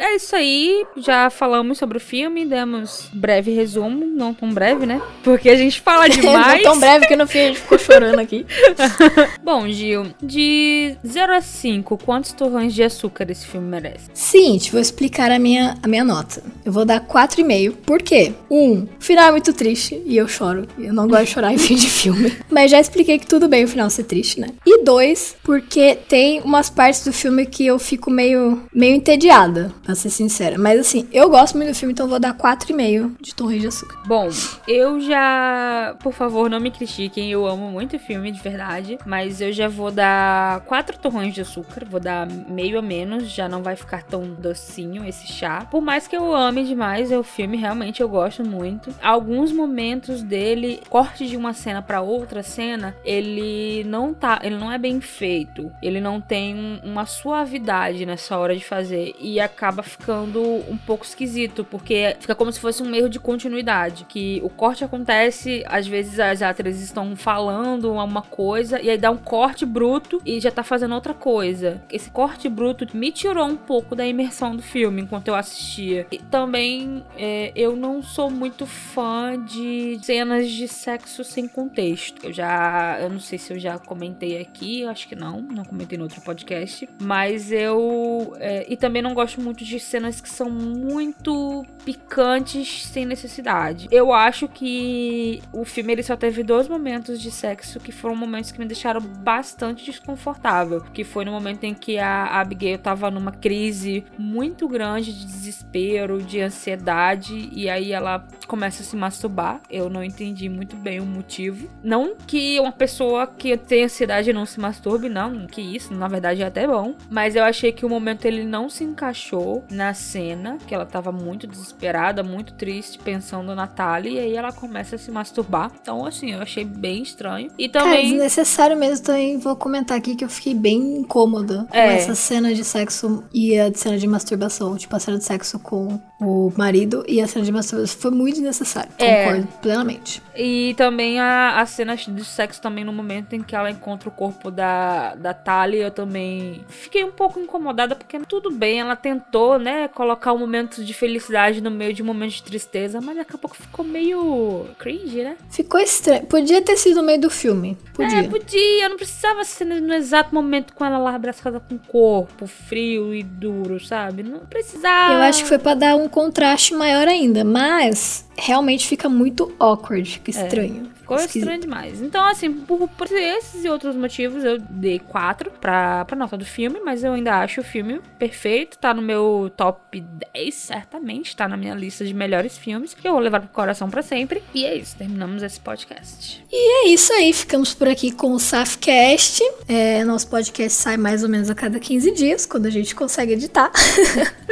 [0.00, 4.98] É isso aí, já falamos sobre o filme, demos breve resumo, não tão breve, né?
[5.22, 6.62] Porque a gente fala demais.
[6.62, 8.46] Não tão breve que no fim a gente ficou chorando aqui.
[9.44, 14.06] Bom, Gil, de 0 a 5, quantos torrões de açúcar esse filme merece?
[14.14, 16.42] Seguinte, vou explicar a minha, a minha nota.
[16.64, 17.76] Eu vou dar 4,5.
[17.84, 18.32] Por quê?
[18.50, 20.66] Um, o final é muito triste e eu choro.
[20.78, 22.32] Eu não gosto de chorar em fim de filme.
[22.50, 24.46] Mas já expliquei que tudo bem o final ser triste, né?
[24.64, 30.00] E dois, porque tem umas partes do filme que eu fico meio, meio entediada, pra
[30.00, 30.56] ser sincera.
[30.58, 33.98] Mas assim, eu gosto muito do filme, então vou dar 4,5 de torres de açúcar.
[34.06, 34.28] Bom,
[34.66, 35.96] eu já.
[36.00, 38.98] Por favor, não me critiquem, eu amo muito o filme, de verdade.
[39.06, 43.48] Mas eu já vou dar 4 torrões de açúcar, vou dar meio a menos, já
[43.48, 45.66] não vai ficar tão docinho esse chá.
[45.70, 48.94] Por mais que eu ame demais, é o filme, realmente eu gosto muito.
[49.02, 54.40] Alguns momentos dele, corte de uma cena pra outra cena, ele não tá.
[54.42, 55.70] Ele não é bem feito.
[55.82, 59.14] Ele não tem um- uma suavidade nessa hora de fazer.
[59.20, 64.04] E acaba ficando um pouco esquisito, porque fica como se fosse um erro de continuidade.
[64.08, 69.10] Que o corte acontece, às vezes as atrizes estão falando uma coisa, e aí dá
[69.10, 71.82] um corte bruto e já tá fazendo outra coisa.
[71.90, 76.06] Esse corte bruto me tirou um pouco da imersão do filme enquanto eu assistia.
[76.10, 82.26] E também é, eu não sou muito fã de cenas de sexo sem contexto.
[82.26, 82.98] Eu já.
[83.00, 86.20] Eu não sei se eu já comentei aqui, acho que não, não comentei no outro
[86.20, 86.88] podcast.
[87.00, 88.34] Mas eu.
[88.38, 93.88] é, e também não gosto muito de cenas que são muito picantes sem necessidade.
[93.90, 98.50] Eu acho que o filme ele só teve dois momentos de sexo que foram momentos
[98.50, 100.82] que me deixaram bastante desconfortável.
[100.92, 106.22] Que foi no momento em que a Abigail tava numa crise muito grande de desespero,
[106.22, 109.60] de ansiedade, e aí ela começa a se masturbar.
[109.70, 111.68] Eu não entendi muito bem o motivo.
[111.82, 116.42] Não que uma pessoa que tem ansiedade não se masturbe, não, que isso, na verdade
[116.42, 116.94] é até bom.
[117.08, 121.10] Mas eu achei que o momento ele não se encaixou na cena, que ela tava
[121.12, 125.70] muito desesperada, muito triste, pensando na Tali, e aí ela começa a se masturbar.
[125.80, 127.50] Então, assim, eu achei bem estranho.
[127.58, 128.08] E Cara, também.
[128.10, 129.38] desnecessário mesmo também.
[129.38, 131.94] Vou comentar aqui que eu fiquei bem incômoda com É.
[131.96, 134.76] essa cena de sexo e a cena de masturbação.
[134.76, 138.00] Tipo, a cena de sexo com o marido e a cena de masturbação.
[138.00, 138.90] Foi muito desnecessário.
[138.98, 139.24] É.
[139.24, 140.22] Concordo plenamente.
[140.36, 144.12] E também a, a cena de sexo também no momento em que ela encontra o
[144.12, 149.58] corpo da, da Talia, eu também fiquei um pouco incomodada, porque tudo bem, ela tentou,
[149.58, 153.34] né, colocar um momento de felicidade no meio de um momento de tristeza, mas daqui
[153.34, 155.36] a pouco ficou meio cringe, né?
[155.50, 156.26] Ficou estranho.
[156.26, 157.76] Podia ter sido no meio do filme.
[157.94, 158.18] Podia.
[158.18, 162.46] É, podia, não precisava ser no exato momento com ela lá abraçada com o corpo
[162.46, 164.22] frio e duro, sabe?
[164.22, 165.14] Não precisava.
[165.14, 170.10] Eu acho que foi pra dar um contraste maior ainda, mas realmente fica muito awkward,
[170.10, 170.89] fica estranho.
[171.10, 172.00] Ficou Ficou estranho demais.
[172.00, 176.44] Então, assim, por, por esses e outros motivos, eu dei 4 pra, pra nota do
[176.44, 178.78] filme, mas eu ainda acho o filme perfeito.
[178.78, 180.00] Tá no meu top
[180.32, 181.34] 10, certamente.
[181.34, 182.94] Tá na minha lista de melhores filmes.
[182.94, 184.42] Que eu vou levar pro coração pra sempre.
[184.54, 186.44] E é isso, terminamos esse podcast.
[186.50, 189.42] E é isso aí, ficamos por aqui com o Safcast.
[189.66, 193.32] É, nosso podcast sai mais ou menos a cada 15 dias, quando a gente consegue
[193.32, 193.72] editar.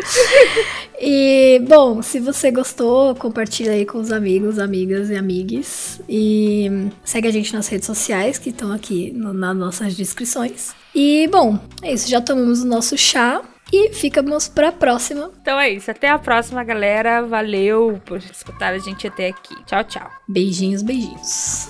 [1.01, 6.01] e, bom, se você gostou, compartilha aí com os amigos, amigas e amigues.
[6.49, 10.75] E segue a gente nas redes sociais, que estão aqui no, nas nossas descrições.
[10.95, 12.09] E, bom, é isso.
[12.09, 13.43] Já tomamos o nosso chá.
[13.71, 15.31] E ficamos pra próxima.
[15.43, 15.91] Então é isso.
[15.91, 17.21] Até a próxima, galera.
[17.21, 19.55] Valeu por escutar a gente até aqui.
[19.67, 20.11] Tchau, tchau.
[20.27, 21.69] Beijinhos, beijinhos.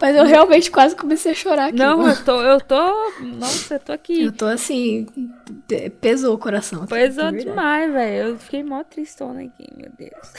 [0.00, 1.78] Mas eu realmente quase comecei a chorar aqui.
[1.78, 3.12] Não, eu tô, eu tô.
[3.20, 4.22] Nossa, eu tô aqui.
[4.24, 5.06] Eu tô assim.
[6.00, 6.86] Pesou o coração.
[6.86, 8.28] Pesou demais, velho.
[8.28, 10.32] Eu fiquei mó tristona aqui, meu Deus.